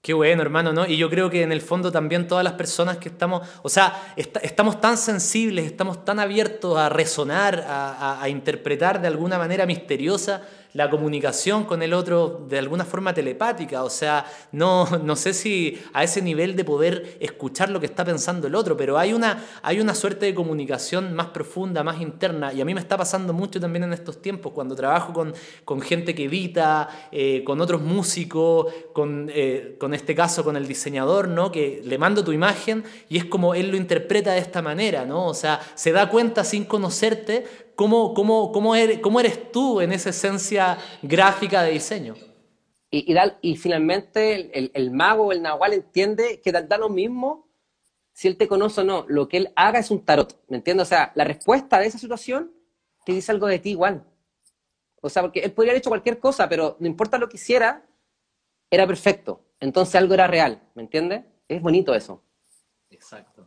[0.00, 0.86] Qué bueno, hermano, ¿no?
[0.86, 4.14] Y yo creo que en el fondo también todas las personas que estamos, o sea,
[4.16, 10.42] estamos tan sensibles, estamos tan abiertos a resonar, a, interpretar de alguna manera misteriosa
[10.74, 15.80] la comunicación con el otro de alguna forma telepática, o sea, no, no sé si
[15.92, 19.44] a ese nivel de poder escuchar lo que está pensando el otro, pero hay una,
[19.62, 23.32] hay una suerte de comunicación más profunda, más interna, y a mí me está pasando
[23.32, 27.82] mucho también en estos tiempos, cuando trabajo con, con gente que edita, eh, con otros
[27.82, 31.50] músicos, con, eh, con este caso con el diseñador, ¿no?
[31.50, 35.26] que le mando tu imagen y es como él lo interpreta de esta manera, ¿no?
[35.26, 39.92] o sea, se da cuenta sin conocerte, ¿Cómo, cómo, cómo, eres, cómo eres tú en
[39.92, 42.16] esa esencia gráfica de diseño?
[42.90, 47.48] Y, y, finalmente el, el, mago o el nahual entiende que da, lo mismo
[48.12, 49.04] si él te conoce o no.
[49.06, 50.88] Lo que él haga es un tarot, ¿me entiendes?
[50.88, 52.52] O sea, la respuesta de esa situación
[53.06, 54.04] te dice algo de ti igual.
[55.00, 57.86] O sea, porque él podría haber hecho cualquier cosa, pero no importa lo que hiciera,
[58.72, 59.44] era perfecto.
[59.60, 61.22] Entonces algo era real, ¿me entiendes?
[61.46, 62.24] Es bonito eso.
[62.90, 63.46] Exacto.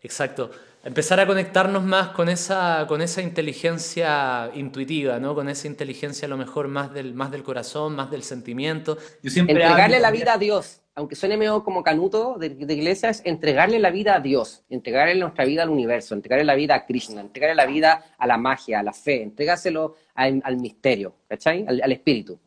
[0.00, 0.50] Exacto
[0.84, 5.34] empezar a conectarnos más con esa, con esa inteligencia intuitiva, ¿no?
[5.34, 8.98] con esa inteligencia a lo mejor más del, más del corazón, más del sentimiento.
[9.22, 13.78] entregarle la vida a Dios, aunque suene medio como canuto de, de, iglesia, es entregarle
[13.78, 17.56] la vida a Dios, entregarle nuestra vida al universo, entregarle la vida a Krishna, entregarle
[17.56, 21.64] la vida a la magia, a la fe, entregárselo al, al misterio, ¿cachai?
[21.66, 22.38] al espíritu.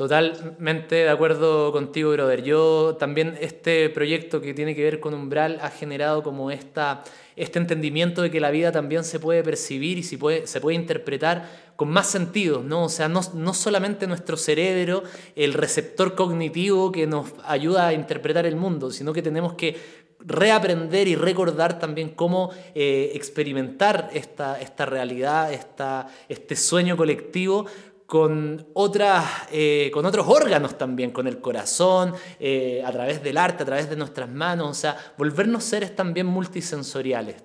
[0.00, 2.42] Totalmente de acuerdo contigo, brother.
[2.42, 7.04] Yo también este proyecto que tiene que ver con Umbral ha generado como esta,
[7.36, 10.76] este entendimiento de que la vida también se puede percibir y se puede, se puede
[10.76, 12.84] interpretar con más sentido, ¿no?
[12.84, 15.02] O sea, no, no, solamente nuestro cerebro,
[15.36, 19.76] el receptor cognitivo que nos ayuda a interpretar el mundo, sino que tenemos que
[20.20, 27.66] reaprender y recordar también cómo eh, experimentar esta, esta realidad, esta, este sueño colectivo
[28.10, 33.62] con, otras, eh, con otros órganos también, con el corazón, eh, a través del arte,
[33.62, 37.36] a través de nuestras manos, o sea, volvernos seres también multisensoriales.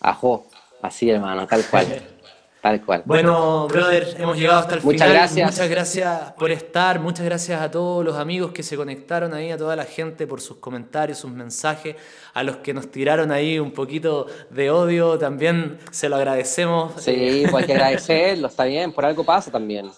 [0.00, 0.46] Ajo,
[0.80, 1.86] así hermano, tal cual.
[2.60, 3.02] Tal cual.
[3.04, 5.12] Bueno, brother, hemos llegado hasta el muchas final.
[5.12, 5.50] Gracias.
[5.52, 6.98] Muchas gracias por estar.
[6.98, 10.40] Muchas gracias a todos los amigos que se conectaron ahí, a toda la gente por
[10.40, 11.94] sus comentarios, sus mensajes,
[12.34, 15.18] a los que nos tiraron ahí un poquito de odio.
[15.18, 16.94] También se lo agradecemos.
[17.00, 19.90] Sí, pues hay que agradecerlo, está bien, por algo pasa también.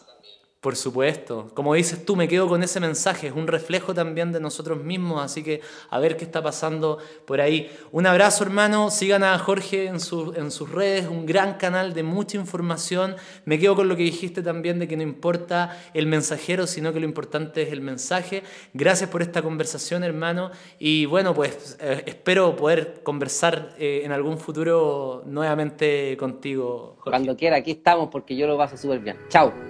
[0.60, 1.48] Por supuesto.
[1.54, 3.28] Como dices tú, me quedo con ese mensaje.
[3.28, 5.22] Es un reflejo también de nosotros mismos.
[5.22, 7.70] Así que a ver qué está pasando por ahí.
[7.92, 8.90] Un abrazo, hermano.
[8.90, 11.08] Sigan a Jorge en, en sus redes.
[11.08, 13.16] Un gran canal de mucha información.
[13.46, 17.00] Me quedo con lo que dijiste también de que no importa el mensajero, sino que
[17.00, 18.42] lo importante es el mensaje.
[18.74, 20.50] Gracias por esta conversación, hermano.
[20.78, 26.96] Y bueno, pues eh, espero poder conversar eh, en algún futuro nuevamente contigo.
[26.98, 27.10] Jorge.
[27.10, 29.16] Cuando quiera, aquí estamos porque yo lo paso súper bien.
[29.30, 29.69] Chao.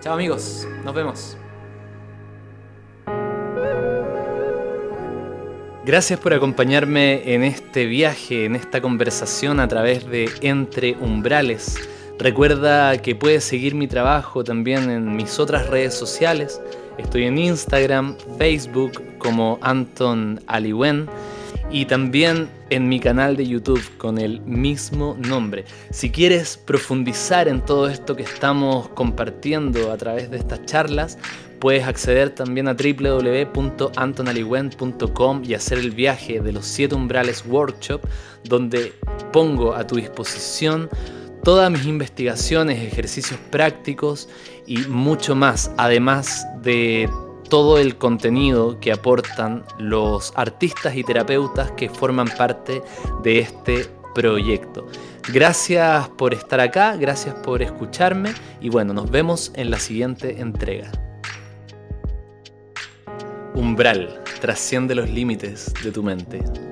[0.00, 1.36] Chao amigos, nos vemos.
[5.84, 11.76] Gracias por acompañarme en este viaje, en esta conversación a través de Entre Umbrales.
[12.18, 16.62] Recuerda que puedes seguir mi trabajo también en mis otras redes sociales.
[16.96, 21.08] Estoy en Instagram, Facebook como Anton Aliwen
[21.70, 25.66] y también en mi canal de YouTube con el mismo nombre.
[25.90, 31.18] Si quieres profundizar en todo esto que estamos compartiendo a través de estas charlas,
[31.58, 38.02] puedes acceder también a www.antonaligüen.com y hacer el viaje de los siete umbrales workshop,
[38.44, 38.94] donde
[39.32, 40.88] pongo a tu disposición
[41.42, 44.28] todas mis investigaciones, ejercicios prácticos
[44.66, 47.08] y mucho más, además de
[47.50, 52.82] todo el contenido que aportan los artistas y terapeutas que forman parte
[53.22, 54.86] de este proyecto.
[55.32, 60.90] Gracias por estar acá, gracias por escucharme y bueno, nos vemos en la siguiente entrega.
[63.54, 66.69] Umbral, trasciende los límites de tu mente.